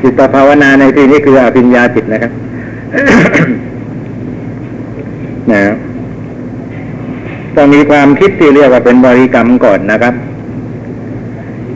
[0.02, 2.32] จิตตภาวนาในที่นี้คืออภิญญาจิตนะครับ
[5.52, 5.62] นะ
[7.56, 10.14] ต้องมีความคิดที่เรียกว่าเป็นบริกรรมก่อนนะครับ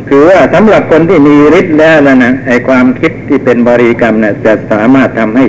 [0.09, 5.45] คือว่าสำหรับคนที่มีฤทธิ์แล้วนะไอความคิดที่เป็นบริกรรมนะ่ะจะสามารถทำให้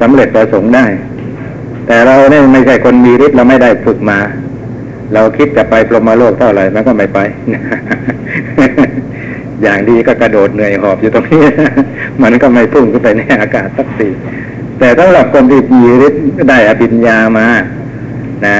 [0.00, 0.86] สำเร็จประสงค์ได้
[1.86, 4.18] แต่เราเนี่ยไม่ใช่คนมีฤทธิ์เราไม่ได้ฝึกมา
[5.14, 7.18] เราคิดจะไปพรมโลกเท่าไหร่มันก็ไม่ไป
[9.62, 11.42] อย่างดีก็กระโดดเหนื่อยหอบอยู่ตรงนี้
[12.22, 14.08] มันก็ไม่พุ่งขึ้นไปในอากาศสักที
[14.78, 17.48] แต่สำหรับคนที่มีฤทธิ์ได้อภิญญามา
[18.46, 18.58] นะ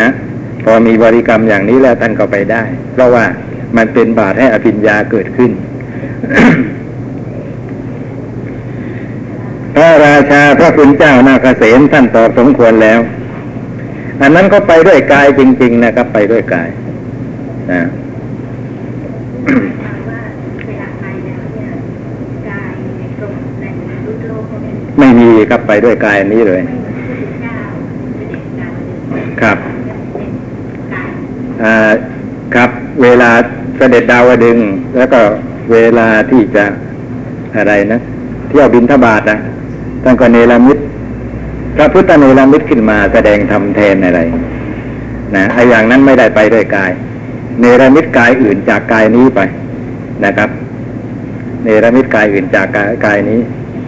[0.64, 2.62] พอมีบริกรรมอย่างนี้แล้วท่านก็ไปได้
[2.93, 3.25] เพราะว่า
[3.77, 5.51] มันเป็นบาตให้อภิญญาเกิดขึ้น
[9.75, 13.01] พระราชาพระคุณเจ้านาคเษนท่านตอบสมควรแล้ว
[14.23, 16.69] อันนั้นก็ไปด้วยกายจริง ๆ นะครับ ไปด้วยกาย
[17.73, 17.83] นะ
[24.99, 26.62] ไม่มีครับไปด้วยกายอันนี้เลย
[29.41, 29.59] ครับ
[31.61, 31.91] เอ่า
[32.55, 32.71] ครับ
[33.03, 33.31] เวลา
[33.79, 34.59] เสด็จดาวดึง
[34.99, 35.20] แล้วก็
[35.72, 36.64] เวลาที่จะ
[37.57, 38.01] อะไรนะ
[38.49, 39.39] เที่ยวบินทบาทนะ
[40.05, 40.79] ท่านก็เนรมิต
[41.76, 44.20] พระพุทธเนรมิตขึ้นมาแสดงธรรมแทนอะไร
[45.35, 46.91] นะไอ้อย่างนั้นไม่ได้ไปด้วยกาย
[47.61, 49.41] เนรมิตกายอื่นจากกายนี้ไป
[50.24, 50.51] นะครับ
[51.64, 53.41] เนรมิตกายอื่นจากกายกายนี้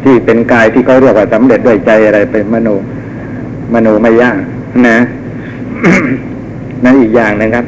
[0.05, 2.69] ที่เป็นกายที่เขาเรียกว่าสำเร็จด้วยใจอะไรเป็นมโน
[3.73, 4.39] มโนไม่ยาก
[4.89, 4.99] นะ
[6.85, 7.65] นั่นอีกอย่างนะครับ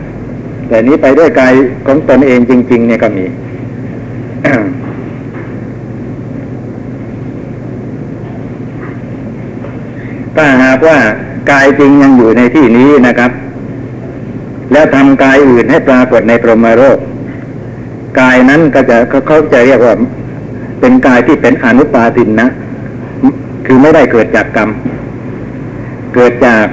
[0.73, 1.53] แต่นี้ไปด้วยกาย
[1.87, 3.25] ของตนเองจริง ๆ เนี่ยก็มี
[10.37, 10.99] ถ้าหากว่า
[11.51, 13.31] กายจริงยังอยู่ในที่นี้นะครับ
[14.73, 16.99] แล้วทำกายอื่นให้ปรากฏในพรมโลก
[18.21, 18.97] กายนั้นก็จะ
[19.27, 19.95] เขาจะเรียกว่า
[20.81, 22.49] เป็นกายที่เป็นอนุปาทินนะ
[23.67, 24.69] คือไม่ได้เกิดจากกรรม
[26.15, 26.67] เกิดจาก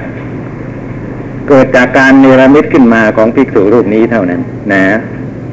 [1.50, 4.40] เกิดจากการเนรมิตขึ้นมาของภิกษุรูปนี้เท่านั้น
[4.72, 4.82] นะ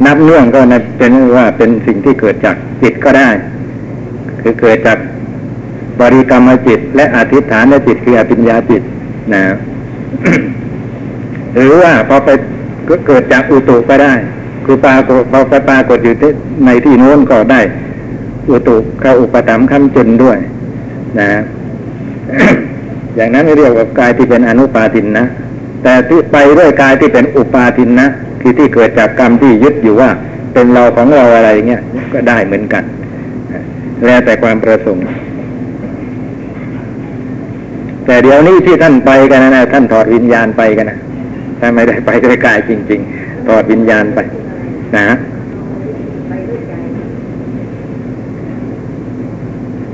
[0.06, 3.30] นับเนื่องก็นะเป็นว่าเป็นสิ่งที่เกิดจากจิตก็ได้
[4.42, 4.98] คือเกิดจาก
[6.02, 8.82] บริกรรมจิต และอธิษฐานจิตคืออภิญญาจิต
[9.34, 9.44] นะ
[11.56, 12.30] หรือว่าพอไป
[12.90, 14.14] ก็เกิดจากอุตุก็ได้
[14.66, 16.16] คือปรากฏพอไปปรากฏอยู่
[16.66, 17.62] ในที่โน้นก็ได้
[18.50, 20.38] อุตุเข้าอุปถัมภ์คำจุนด้วย
[21.20, 21.30] นะ
[23.16, 25.28] อย่างนั้นเรียกว่ากายที่เป็นอนุปาทินนะ
[25.84, 28.08] แต่ที่ไปด้วยกายที่เป็นอุปาทินนะ
[28.42, 30.10] คือที่เกิดจากกรรมที่ยึดอยู่ว่า
[30.54, 31.82] เป็นเราของเราอะไรเงี้ย
[32.14, 32.84] ก็ได้เหมือนกัน
[34.06, 35.06] แล้วแต่ความประสงค์
[38.06, 40.98] แต่เดี๋ยวนี้ที่ท่านไปกันนะท่านถอดวิญญาณไปกันนะ
[41.60, 44.20] ถ้าไม่ได้ไปด้วยกายจริง ๆ ถอดวิญญาณไป
[44.98, 45.08] นะ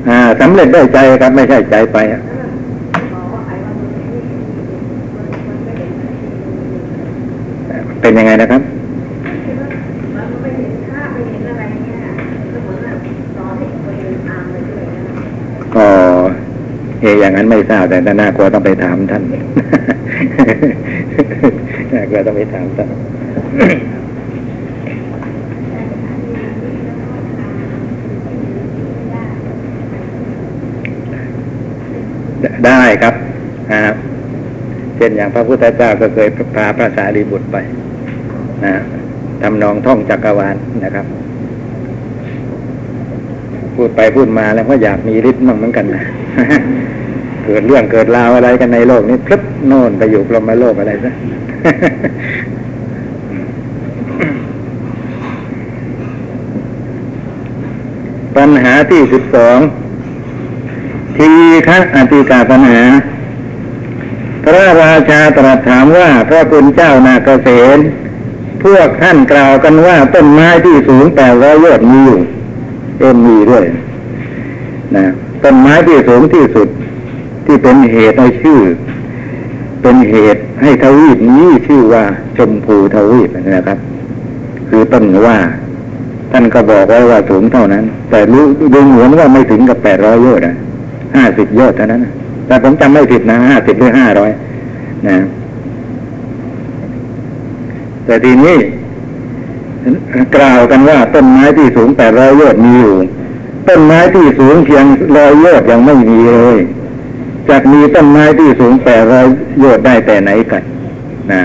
[0.09, 2.21] อ่าสำเร็จได้ใจครับไม่ใช่ใจไปอะ
[8.03, 8.61] เป็นยังไงนะครับ
[10.15, 11.97] มันไม่เห็นค่าไม่เห็นอะไรเนี่ย
[12.51, 12.97] ก็เหมือนแบบ
[13.37, 15.01] ตอนที่ไปเดินตามไปด้วยนะ
[15.75, 15.87] ก็
[17.01, 19.23] เอออย่างนั้นไม่ทราบแต่น่ากลัวต้องไปถามท่าน
[21.93, 22.89] น่ากลัวต้องไปถามท่าน
[32.65, 33.13] ได้ครับ
[33.71, 33.81] อ่า
[34.97, 37.92] เช่นอย่างพระพุทธเจ้าก็เคยพาพระสารีบุตรไปนะ
[39.41, 41.05] ทำนองท่องจักรวาลนะครับ
[43.75, 46.03] พูดไปพูดมาแล้วก็อยากมีฤทธิ์มั่งเหมือนกันนะ
[47.45, 51.11] เกิดเรื่องเกิดราวอะไรกันในโลกนี้พลึบโน่นไปอยู่พรหมโลกอะไรซะ
[58.37, 59.57] ปัญหาที่สิบสอง
[61.17, 61.29] ที
[61.67, 62.81] ฆะอธิกาปัญหา
[64.43, 67.79] พระราชาตรัสถามว่าพระคุณเจ้านาเกษต
[68.63, 72.19] พวกท่านกล่าวกันว่าต้นไม้ที่สูงแปดร้อยยอดมีอยู่
[72.99, 73.65] เอ็มมีด้วย
[74.95, 75.05] นะ
[75.43, 76.67] ต้นไม้ที่สูงที่สุด
[77.45, 78.59] ที่เป็นเหตุให้ชื่อ
[79.81, 82.03] เป็นเหตุให้ทวีปนี้ชื่อว่า
[82.37, 83.77] ชมพูทวีปนะครับ
[84.69, 85.37] คือต้นว่า
[86.31, 90.55] ท่านก็บอกไว้ว่าสูงเท่านั้น แต่รู้ดูเหมือนว่าไม่ถึงกับแปดร้อยยอดนะ
[91.15, 92.01] ห้าสิบยอดเท่านั้น
[92.47, 94.31] แต่ผมจำไม่ผิดนะห้าสิบหรือห้าร้อย
[95.07, 95.17] นะ
[98.05, 98.57] แต่ทีนี้
[100.35, 102.95] กล่าวกันว่าต้นไม้ที่สูงแปดร้อยยอดมีอยู่
[103.67, 104.85] ต้นไม้ที่สูงเพียง
[105.15, 106.57] ร้อยโยชน์ยังไม่มีเลย
[107.49, 109.25] จากมีต้นไม้ที่สูงแปดร้อย
[109.59, 110.63] โยชน์ได้แต่ไหนกัน
[111.31, 111.43] นะ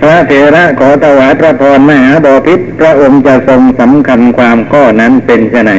[0.00, 5.70] พระเถระขอถวายพระพรมหาบอพิษพระองค์จะทรงสำคัญความข้อนั้นเป็นไฉน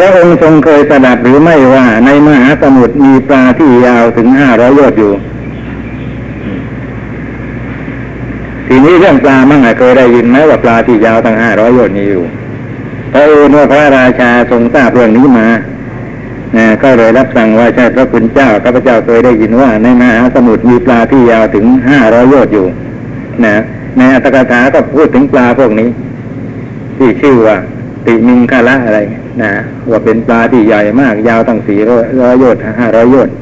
[0.00, 5.12] ระองค์ทรงเคยสดับหรือไม่ว่าในมหาสมุทรมีปลาที่ยาวถึงห้าร้อยยชน์อยู่
[8.66, 12.24] ทีนี้เรื่องปลามั่งเคยได้ยินไหมว่าปลาที่ยาวตั้งห้าร้อยโยชน์มีอยู่
[13.12, 15.48] พระเอิญว่าพระราชาทรงทราบเรื่องนี้มา
[16.56, 22.66] นะก็เลยรับสั่งว่าใช่พระคุณเจ้าข้าพเจ้าเคยได้ยินว่า ในมหาสมุทรมีปลาที่ยาวถึงห้าร้อยยชน์อยู่
[23.44, 23.62] นะ
[23.96, 25.88] ในอัตถกถาก็พูดถึงปลาพวกนี้
[26.96, 27.56] ที่ชื่อว่า
[28.06, 29.00] ติมิงคาระอะไร
[29.42, 29.52] นะ
[29.90, 33.34] ว่าเป็นปลาที่ใหญ่มากยาวตั้งสี่ร้อยโยชน์ห้าร้อยโยชน์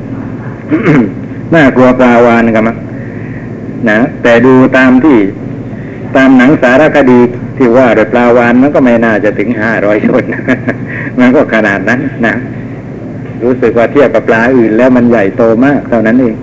[1.54, 2.76] น่ากลัวปลาวานกันมั้ง
[3.90, 5.18] นะแต่ดูตามที่
[6.16, 7.20] ตามหนังสารคดี
[7.56, 10.28] ที่ว่าโดยปลาวานมันก็ไม่น่าจะถึงห้าร้อยโยชน์
[11.20, 12.34] มันก็ขนาดนั้นนะ
[13.42, 16.34] รู้สึกว่าเทียบกับปลาอื่นแล้วมันใหญ่โตมากเท่านั้นเอง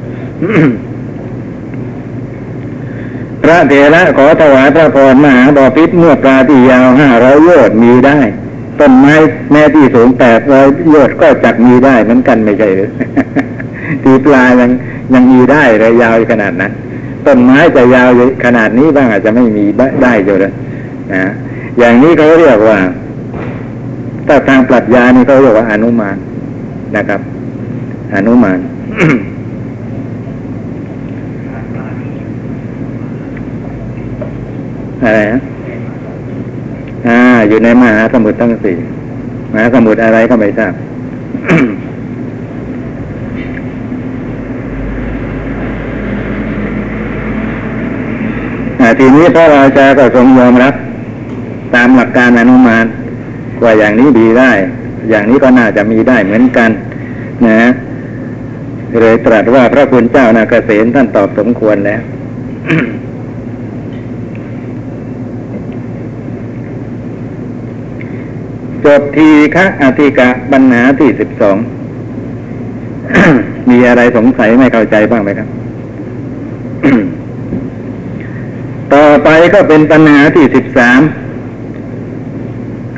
[3.41, 8.19] พระเถระขอถวายพระพรมหาบอพิษเมื่อปลาที่ยาวห้าร้อยโยชน์มีได้
[8.79, 9.13] ต้นไม้
[9.51, 12.89] แม้ที่สูงแปดร้อยยชน์ก็จักมีได้เหมือนกันไม่ใช่หรือ
[14.03, 14.71] ทีปลายัง
[15.13, 16.71] ยังมีได้เลยยาวขนาดนั้น
[17.25, 18.09] ต้นไม้จะยาว
[18.45, 19.65] ขนาดนี้บ้างอาจจะไม่มี
[20.03, 20.53] ได้อยู่เลย
[21.13, 21.23] นะ
[21.79, 22.79] อย่างนี้เขาเรียกว่า
[24.27, 26.17] ถ้าทางปรัชญานี่เขาเรียกว่าอนุมาน
[26.95, 27.21] นะครับ
[28.15, 28.59] อนุมาน
[35.03, 35.39] อะไรฮะ
[37.55, 38.77] อยู่ในมหาสมุทรทั้งสี่
[39.51, 40.73] มหาสมุทรอะไรก็ไม่ทราบ
[48.79, 50.73] อ่ทีนี้พระราชาก็ทรงยอมรับ
[51.75, 52.85] ตามหลักการอนุมาน
[53.63, 54.51] ว่าอย่างนี้ดีได้
[55.09, 56.69] อย่างนี้ก็น่าจะมีได้เหมือนกัน
[57.47, 57.69] นะ
[58.99, 62.01] เลยตรัสว่าพระคุณเจ้านาเกษตท่านตอบสมควรแล้ว
[68.85, 71.57] จบทีคะอธิกะปัญหาที่สิบสอง
[73.69, 75.47] มีอะไรสงสัยไม่เข้าใจบ้างไหมครับ
[78.93, 81.01] ต่อไปก็เป็นปัญหาที่สิบสาม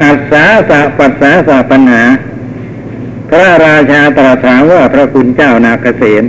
[0.01, 2.03] อัศสาสะปัสสาสะปัญหา
[3.29, 6.25] พระราชาตรัสถามว่าพระคุณเจ้านาเกษตร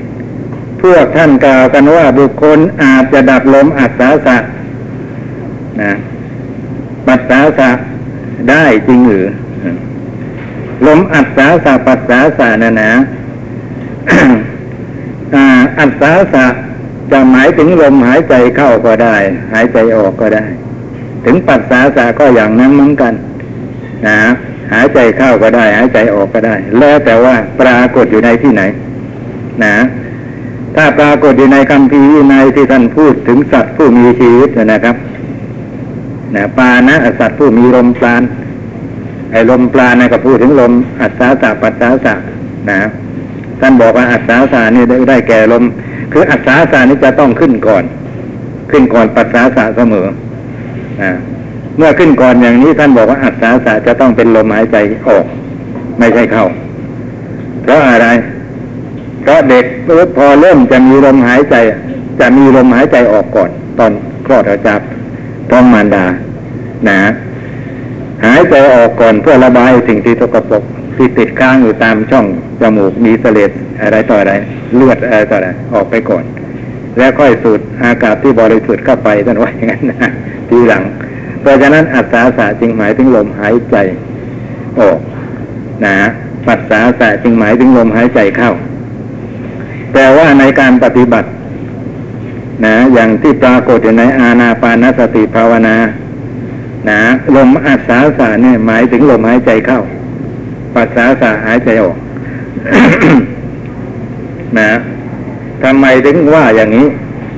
[0.82, 4.36] พวกท่านกล่าวกันว่าบุคคลอาจจะดับลมอัศสาสะ
[5.82, 5.92] นะ
[7.06, 7.70] ปัสสาสะ
[8.50, 9.26] ได้จริงหรือ
[10.86, 12.90] ลมอัศสาสะปัสสาสะนะนะ
[15.78, 16.46] อัศสาสะ
[17.10, 19.16] จะหมายถึงลมหายใจเข้าก็ได้
[19.52, 20.44] หายใจออกก็ได้
[21.24, 23.12] ถึงปัสสาสะก็อย่างนั้นเหมือนกัน
[24.06, 24.18] นะ
[24.72, 28.62] หายใจเข้าก็ได้ หายใจออกก็ได้ แล้วแต่ว่าปรากฏอยู่ในที่ไหน
[29.64, 29.76] นะ
[30.76, 34.96] ถ้าปรากฏอยู่ในคำพีในที่ท่านพูดถึงสัตว์ผู้มีชีวิตนะครับ
[36.34, 38.22] นะปานะสัตว์ผู้มีลมปราณ
[39.32, 42.14] ไอ้ลมปราณนะก็พูดถึงลมอัศสาสะปัสสาสะ
[42.70, 42.80] นะ
[43.60, 45.64] ท่านบอกว่าอัศสาสะนี่ได้ได้แก่ลม
[46.12, 47.84] คืออัศสาสะนี่จะต้องขึ้นก่อน
[48.70, 50.06] ขึ้นก่อนปัสสาสะเสมอ
[51.02, 51.12] นะ
[51.76, 54.76] เมื่อขึ้นก่อนอย่างนี้ท่านบอกว่าอัศสาสะจะต้องเป็นลมหายใจ
[55.08, 55.24] ออก
[55.98, 56.46] ไม่ใช่เข้า
[57.62, 58.06] เพราะอะไร
[59.22, 59.64] เพราะเด็ก
[60.16, 61.56] พอเริ่มจะมีลมหายใจ
[62.20, 63.92] จะมีลมหายใจออกก่อน ตอน
[64.26, 64.80] คลอดออกจาก
[65.50, 66.04] ท้องมารดา
[66.88, 66.98] นะ
[68.24, 70.62] หายใจออกก่อนเพื่อระบายสิ่งที่สกปรก
[70.96, 72.26] ที่ติดค้างอยู่ตามช่อง
[72.60, 73.50] จมูกมีเสลด
[73.82, 74.32] อะไรต่ออะไร
[74.74, 76.24] เลือดอะไรต่ออะไรออกไปก่อน
[76.98, 80.10] แล้วค่อยสูดอากาศที่บริสุทธิ์เข้าไปท่านว่าอย่างนั้นนะ
[80.48, 80.82] ทีหลัง
[81.40, 83.76] เพราะฉะนั้นอัศาสะจึงหมายถึงลมหายใจ
[84.80, 84.98] ออก
[85.84, 85.96] นะ
[86.46, 88.52] ปัสสาสะจึงหมายถึงลมหายใจเข้า
[89.94, 91.28] แต่ว่าในการปฏิบัติ
[92.64, 95.76] นะอย่างที่ปรากฏอยู่ในอาณาปานสติภาวนา
[96.88, 97.00] นะ
[97.36, 99.80] ลมอัศสาสะเนี่ยหมายถึงลมหายใจเข้า
[100.74, 101.96] ปัสสาสะหายใจออก
[104.58, 104.70] นะ
[105.62, 106.86] ทำไมถึงว่าอย่างนี้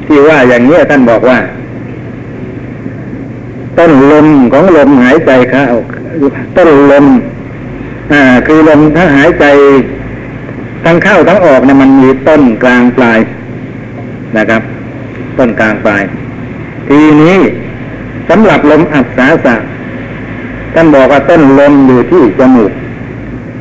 [0.06, 1.38] ที่ว่าอย่างนี้ท่านบอกว่า
[3.78, 5.66] ต้นลมของลมหายใจเข้า
[6.56, 7.06] ต้นลม
[8.12, 9.44] อ่า คือลมถ้าหายใจ
[10.84, 13.18] ทั้งเข้าทั้งออกเนี่ยมันมีต้นกลางปลาย
[14.36, 14.62] นะครับ
[15.38, 16.02] ต้นกลางปลาย
[16.88, 17.36] ทีนี้
[18.30, 19.54] สำหรับลมอัศสาสะ
[20.74, 22.72] ท่านบอกว่าต้นลมอยู่ที่จมูก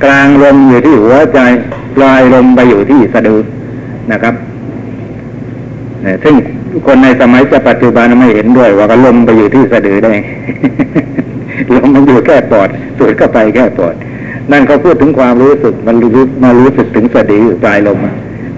[0.03, 1.39] กลางลมอยู่ที่หัวใจ
[1.95, 3.39] ปลายลมไปอยู่ที่สะดือ
[4.11, 4.33] นะครับ
[6.23, 6.35] ซึ่ง
[6.85, 10.13] คนในสมัยจะปัจจุบันไม่เห็นด้วย ว่าลมไปอยู่ที่สะดือได้
[11.75, 13.95] ลมมันอยู่แค่ปอดสูดเข้าไปแค่ปอด
[14.51, 17.97] นั่นเขาพูดถึงความรู้สึกมันรู้มารู้สึกถึงสะดือปลายลม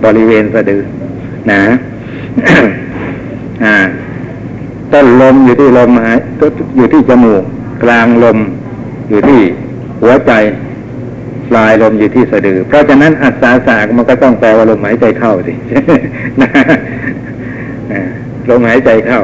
[0.04, 0.82] บริเวณสะดือ
[1.52, 1.62] นะ
[3.66, 3.76] อ่า
[4.94, 7.44] ต้นลมอยู่ที่ลมหายต้นอยู่ที่จมูก
[7.84, 8.38] กลางลม
[9.10, 9.40] อยู่ที่
[10.02, 10.32] หัวใจ
[11.50, 15.54] ปลายลมอยู่ที่สะดือ เพราะฉะนั้นอัศาสากมันก็ต้องแปลว่าลมหายใจเข้าสิ
[16.42, 16.50] นะ
[18.50, 19.22] ลมหายใจเข้า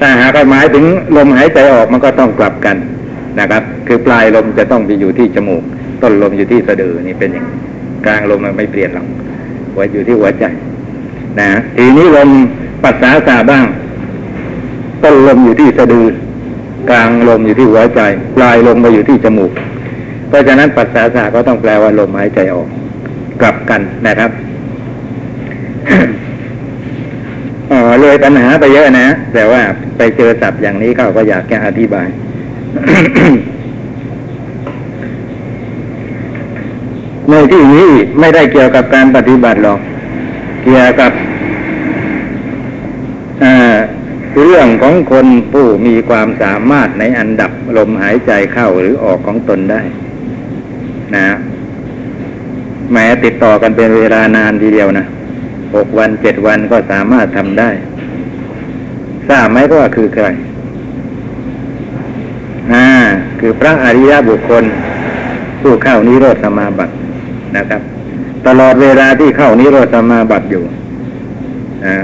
[0.00, 0.84] ถ้าหากหมายถึง
[1.16, 2.76] ลมหายใจออกมันก็ต้องกลับกัน
[3.40, 5.62] นะครับ คือปลายลมจะต้องไปอยู่ที่จมูก
[6.02, 7.46] ต้นลมอยู่ที่สะดือนี่เป็นอย่าง
[8.06, 9.06] กลางลมมันไม่เปลี่ยนหรอก
[9.72, 10.44] หัวอยู่ที่หัวใจ
[11.40, 12.30] นะทีนี้ลม
[12.82, 13.64] ปัสสาสะบ้าง
[15.02, 16.06] ต้นลมอยู่ที่สะดือ
[16.90, 18.00] กลางลมอยู่ที่หัวใจ
[18.36, 19.52] ปลายลมไปอยู่ที่จมูก
[20.28, 22.68] เพราะฉะนั้นปัสสาสะก็ต้องแปลว่าลมหายใจออก
[23.40, 24.30] กลับกันนะครับ
[27.70, 29.60] อ๋อเลยปัญหาไปเยอะนะ แต่ว่า
[29.98, 32.08] ไปเจอศัพท์อย่างนี้เขาก็อยากแก้อธิบาย
[37.30, 37.86] ในที่นี้
[38.20, 39.80] ไม่ได้เกี่ยวกับการปฏิบัติหรอก
[40.64, 41.12] เกี่ยวกับ
[43.44, 49.80] อ่าือเรื่องของคนผู้มีความสามารถในอันดับลมหายใจเข้าหรือออกของตนได้
[51.16, 51.28] นะ
[52.92, 55.06] แม้ติดต่อกันเป็นเวลานานทีเดียวนะ
[55.74, 57.70] หกวันเจ็ดวันก็สามารถทำได้
[59.28, 60.26] ทราบไหมว่าคือใคร
[62.72, 62.86] อ่า
[63.40, 64.64] คือพระอริยบุคคล
[65.60, 66.92] ผู้เข้านิโรธสมาบัติ
[67.56, 67.82] นะครับ
[68.46, 70.62] ตลอดเวลาที่เข้านิโรธสมาบัติอยู่
[71.86, 71.96] นะ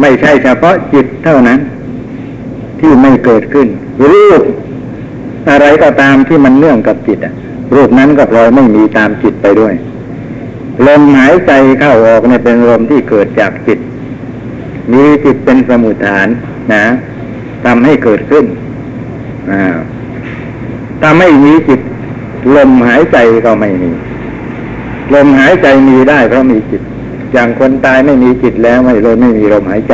[0.00, 1.60] ไม่ใช่เฉพาะจิต เท่านั้น
[2.80, 3.68] ที่ไม่เกิดขึ้น
[4.10, 4.42] รูป
[5.50, 7.34] อะไรก็ตามที่มันเนื่องกับจิตอะ
[7.74, 9.74] รูปนั้นก็พลอยไม่มีตามจิตไปด้วย
[10.86, 13.78] ลมหายใจเข้าออกเนี่ยเป็นลมที่เกิดจากจิต
[14.92, 16.28] มีจิตเป็นสมุทฐาน
[16.72, 16.84] นะ
[17.64, 18.44] ทำให้เกิดขึ้น
[21.00, 21.80] ถ้าไม่มีจิต
[22.56, 23.90] ลมหายใจก็ไม่มี
[25.14, 26.82] ลมหายใจมีได้เพราะมีจิต
[27.32, 29.92] อย่างคนตายไม่มีจิตแล้วไม่เลยไม่มีลมหายใจ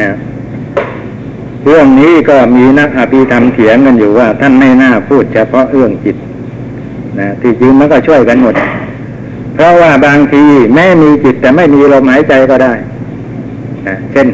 [0.00, 0.08] นะ
[1.64, 6.16] เรื่องนี้ก็มีนักอภิธรรมเถียงกันอยู่ว่า ท่านไม่น่าพูดเฉพาะเรื่องจิต
[7.20, 8.54] นะที่จริงมันก็ช่วยกันหมด
[9.54, 10.42] เพราะว่าบางที
[10.74, 12.72] แม้มีจิตแต่ไม่มีลมหายใจก็ได้
[13.88, 14.28] นะเช่น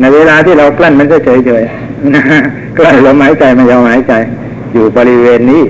[0.00, 4.12] ในเวลาที่เรากลั้นมันก็เฉยๆกลั้นลมหายใจไม่ยอมหายใจ
[4.72, 5.62] อยู่บริเวณนี้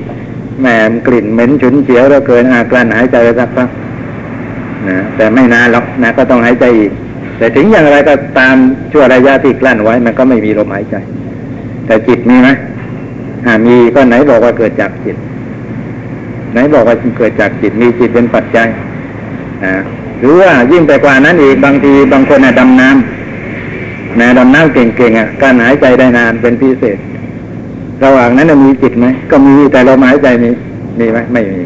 [0.61, 0.67] แหม
[1.07, 3.69] กลิ่นเหม็นฉุนเฉียวแล้วเกินอากลั้นหายใจสักพัก
[4.89, 6.93] นะแต่ไม่นานหรอกนะก็ต้องหายใจอีก
[7.45, 8.57] แต่ถึงอย่างไรก็ตาม
[8.93, 10.97] ชั่วระยะที่กลั้นไว้ มันก็ไม่มีลมหายใจ
[11.87, 12.49] แต่จิตมีไหม
[13.47, 15.17] อ่ามีก็ไหนบอกว่าเกิดจากจิต
[16.53, 18.69] ไหนบอกว่าเกิดจากจิตมีจิตเป็นปัจจัย
[19.65, 19.73] อ่า
[20.21, 26.99] หรือว่ายิ่งไปกว่านั้นอีกบางทีบางคนน่ะดำน้ำนะดำน้ำเก่งๆอะการหายใจได้นานเป็นพิเศษ
[28.05, 30.51] ระหว่างนั้นมีจิตไหมก็มีแต่ลมหายใจมี
[30.99, 31.61] มีไหมไม่มี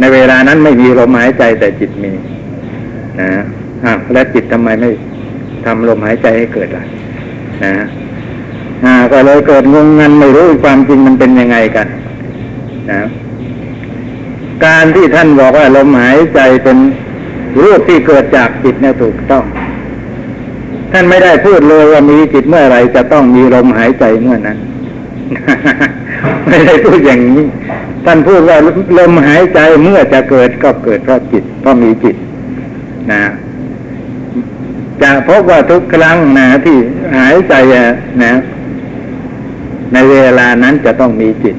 [0.00, 2.12] ในเวลานั้นไม่มีลมหายใจแต่จิตมี
[3.20, 3.44] นะอะ
[4.12, 4.90] แล้วจิตทำไมไม่
[5.64, 6.84] ทำลมหายใจให้เกิดล่ะ
[7.64, 7.74] นะ
[8.84, 11.86] อ่าก็เลยเกิดงงงันไม่รู้ความจริงมันเป็นยังไงกัน
[12.90, 13.00] นะ
[14.64, 16.76] การที่ท่านบอกว่าลมหายใจเป็น
[17.62, 19.44] รูปที่เกิดจากจิตเนี่ยถูกต้อง
[20.92, 24.58] ท่านไม่ได้พูดเลยว่ามีจิตเมื่อไรจะต้องมีลมหายใจเมื่อนั้น
[26.46, 27.44] ไม่ได้พูดอย่างนี้
[28.04, 28.56] ท่านพูดว่า
[28.98, 32.16] ลมหายใจเมื่อจะเกิดก็เกิดเพราะจิตเพราะมีจิต
[33.12, 33.22] นะ
[35.02, 36.76] จะพบว่าทุกครั้งนะที่
[37.16, 37.54] หายใจ
[38.24, 38.32] นะ
[39.92, 41.56] ในเวลานั้นจะต้องมีจิต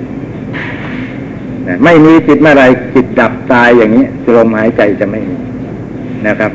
[1.67, 2.63] นะไม่มีจิตเมื่อไร
[2.95, 5.35] จิตดับตายอย่างนี้ลมหายใจจะไม่มี
[6.27, 6.51] นะครับ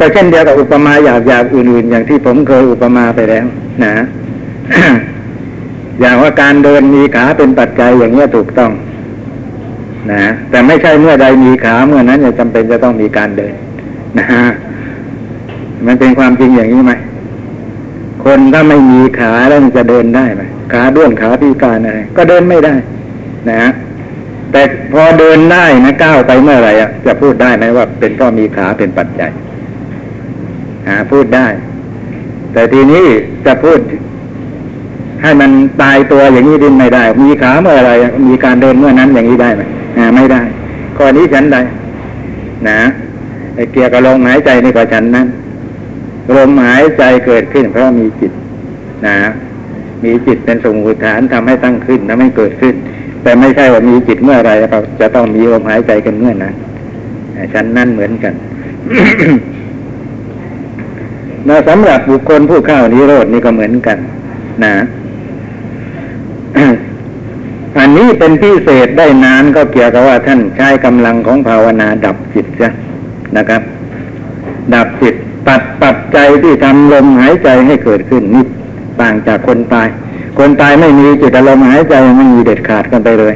[0.00, 3.46] ก็เช่นเดียวกับอุปมาหยาบๆอื่นๆ อย่างที่ผมเคยอุปมาไปแล้ว
[3.84, 3.92] นะ
[6.00, 8.70] อย่างว่าการเดินมีขาเป็นปัจจัยอย่างนี้ถูกต้อง
[10.10, 13.54] นะแต่ไม่ใช่เมื่อใดมีขาเมื่อนั้นจะจำเป็นจะต้องมีการเดิน
[14.18, 14.44] นะฮะ
[15.86, 16.92] มันเป็นความจริงอย่างนี้ไหม
[18.24, 20.42] คนถ้าไม่มีขาแล้วจะเดินได้ไหม
[20.72, 22.74] ขาด้วนขาพิการอะไรก็เดินไม่ได้
[23.48, 23.70] นะฮะ
[24.52, 29.30] แต่พอเดินได้นะก้าวไปเมื่อไหร่อะจะพูดได้ไหมว่า เป็นเพราะมีขาเป็นปัจจัย
[30.88, 31.46] หาพูดได้
[32.52, 33.06] แต่ทีนี้
[33.46, 33.78] จะพูด
[35.22, 35.50] ให้มัน
[35.82, 37.92] ตายตัวอย่างนี้ดินไม่ได้ มีขาเมื่อไร
[38.28, 39.62] มีการเดินเมื่อนั้นอย่างนี้ได้ไหม
[40.16, 40.42] ไม่ได้
[40.96, 41.58] ข้อนี้ฉันใด
[42.68, 42.80] นะ
[43.72, 45.26] เกี่ยวกับลมหายใจนี่ก็ฉันนั้น
[46.36, 48.32] ลมหายใจเกิดขึ้น เพราะมีจิต
[49.06, 49.16] นะ
[50.04, 52.74] มีจิตเป็นสมุทฐานทำให้ตั้งขึ้นทำให้เกิดขึ้น
[53.22, 56.54] แต่ไม่ใช่ว่ามีจิตเมื่อไรเราจะต้องมีลมหายใจกันเมื่อนั้น
[57.52, 58.34] ชั้นนั้นเหมือนกัน
[61.48, 63.98] นะสำหรับบุคคลผู้เข้านิโรดนี่ก็เหมือนกัน
[64.64, 64.72] นะ
[67.78, 72.68] อันนี้เป็นพิเศษได้นานก็เกี่ยวกับว่าท่านใช้กำลังของภาวนาดับจิตซะ
[73.36, 73.62] นะครับ
[74.74, 75.14] ดับจิต
[75.48, 78.44] ตัดปัจจัยที่ทำลมหายใจให้เกิดขึ้นนี่
[79.00, 79.88] ต่างจากคนตาย
[80.38, 83.34] คนตายไม่มีจิตอารมณ์หายใจไม่มีเด็ดขาดกันไปเลย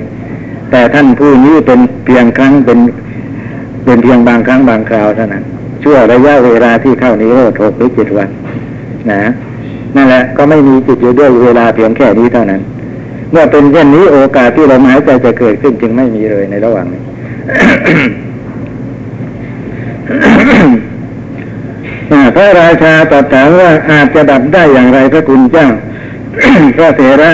[0.70, 2.78] แต่ท่านผู้นี้เป็นเพียงครั้งเป็น
[3.84, 5.42] เป็นเพียงบางครั้งบางคราวเท่านั้น
[5.82, 8.28] ชั่วระยะเวลาที่เข้านิโรธหกหรือเจ็ดวัน
[9.10, 9.20] นะ
[9.96, 12.60] นั่นแหละก็ไม่มีจิตอยู่ด้วยเวลาเพียงแค่นี้เท่านั้น
[13.32, 17.02] เมื่อเป็นเช่นนี้โอกาสที่ลมหายใจจะเกิดขึ้นจึงไม่มีเลยในระหว่างนี้
[22.12, 25.68] อ่าพระราชาตรัสถามว่าอาจจะดับได้อย่างไรพระคุณเจ้า
[26.76, 27.32] พระเถระ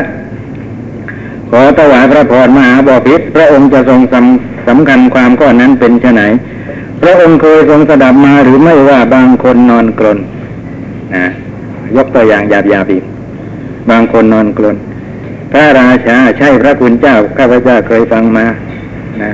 [1.51, 6.21] ขอถวายพระพรมหาบพิตรพระองค์จะทรงสำสำคัญความข้อนั้นเป็นไฉน
[7.03, 10.19] พระองค์เคยทรงสดับมาหรือไม่ว่าบางคนนอนกลน
[11.17, 11.27] นะ
[11.97, 13.05] ยกตัวอย่างหยาบๆาอีก
[13.91, 14.77] บางคนนอนกลน
[15.53, 18.47] พระราชาใช่พระคุณเจ้าข้าพเจ้าเคยฟังมา
[19.23, 19.33] นะ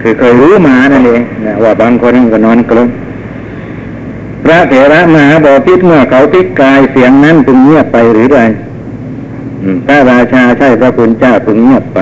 [0.00, 2.88] คือเคยรู้มานั่นเองนะว่าบางคนก็นอนกลน
[4.44, 8.40] พระเถระมหาบอพิษเมื่อเขาพิกกายเสียงนั้นจึงเงียบไปหรือไร
[9.86, 11.98] พระราชาใช่พระคุณเจ้าจึงเงียบไป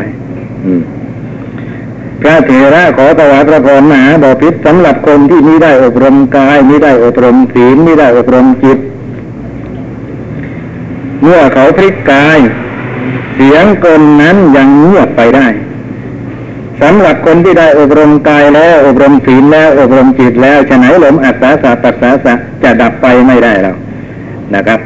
[2.23, 8.79] พระเถระขอถวายพระพรมหาบอพิษสำหรับคนที่มิได้อบรมกายมิได้อบรมศีลมิได้อบรมจิต
[11.23, 12.39] เมื่อเขาพลิกกาย
[13.35, 15.47] เสียงกลนั้นยังเงียบไปได้
[16.83, 23.77] สำหรับคนที่ได้อบรมกายแล้ว อบรมศีลแล้ว อบรมจิตแล้วฉะไหนลมอัศสาสะปัสสาสะจะดับไปไม่ได้แล้ว
[24.55, 24.81] นะครับ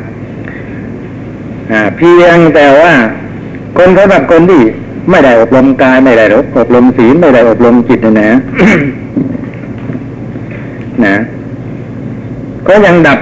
[1.97, 2.95] เพียงแต่ว่า
[3.77, 4.63] คนสำหรับคนที่
[5.11, 6.25] ไม่ได้อบรมกายไม่ได้
[6.59, 8.31] อบรมศีลไม่ได้อบรมจิตนะนะ
[11.05, 11.17] นะ
[12.67, 13.19] ก็ยังดับ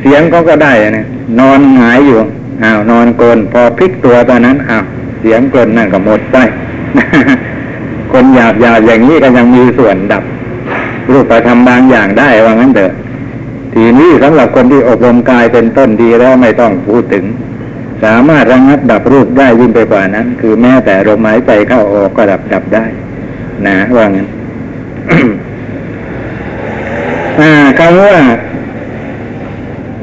[0.00, 1.06] เสียงเขาก็ได้นะ
[1.38, 2.18] นอนหงายอยู่
[2.64, 4.84] อ้าวนอนโกนพอพลิกตัวตอนนั้นอ้าว
[5.20, 6.36] เสียงกลนนั่นก็หมดไป
[8.12, 10.24] คนหยาบหยาบอย่างนี้ก็ยังมีส่วนดับ
[11.12, 12.92] รูปธรรมบางอย่างได้ว่างั้นเถอะ
[13.74, 17.24] ทีนี้สำหรับคนที่อบรมกายเป็นต้นดีแล้วไม่ต้องพูดถึง
[18.04, 22.84] สามารถระงับดับรูปได้ยิ่งไปกว่านั้น คือแม้แต่ลมหายใจเข้าออกก็ดับดับได้
[23.66, 24.28] นะว่างั้น
[27.78, 28.16] คำว่า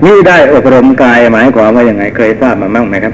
[0.05, 3.13] นี่ได้อบรมกายหมายความว่าอย่างไง เคยทราบมาบ้างไหมครับ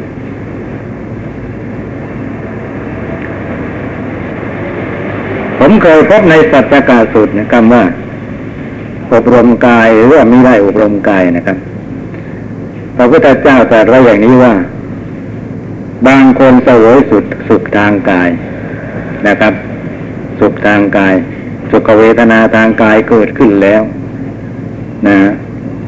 [5.60, 7.84] ผมเคยพบในสัจจกาสูตรนะคำว่า
[9.14, 11.58] อบรมกายหรือว่าไม่ได้อบรมกายนะครับ
[12.96, 14.54] พระพุทธเจ้าตรัสไว้อย่างนี้ว่า
[16.08, 18.30] บางคนเสวยสุดสุขทางกาย
[19.28, 19.54] นะครับ
[20.40, 21.16] สุขทางกาย
[21.72, 23.82] สุขเวทนาทางกายเกิดขึ้นแล้ว
[25.08, 25.18] นะ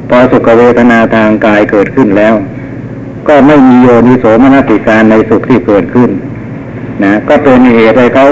[0.09, 2.35] พอสุขเวทนาทางกายเกิดขึ้นแล้ว
[3.27, 6.09] ก็ไม่มีโยนิโสมนติการในสุขที่เกิดขึ้น
[7.03, 8.25] นะ ก็เป็นเหตุให้เขา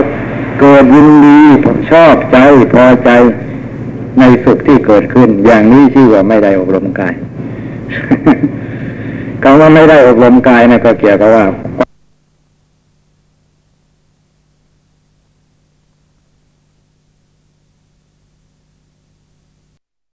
[0.61, 1.39] เกิดยินดี
[1.91, 2.37] ชอบใจ
[2.73, 3.09] พอใจ
[4.19, 7.13] ในสุขที่เกิดขึ้น อย่างนี้ชื่อว่าไม่ได้อบรมกาย
[9.43, 11.45] คำว่าไม่ได้อบรมกายนะก็เกี่ยวกับว่า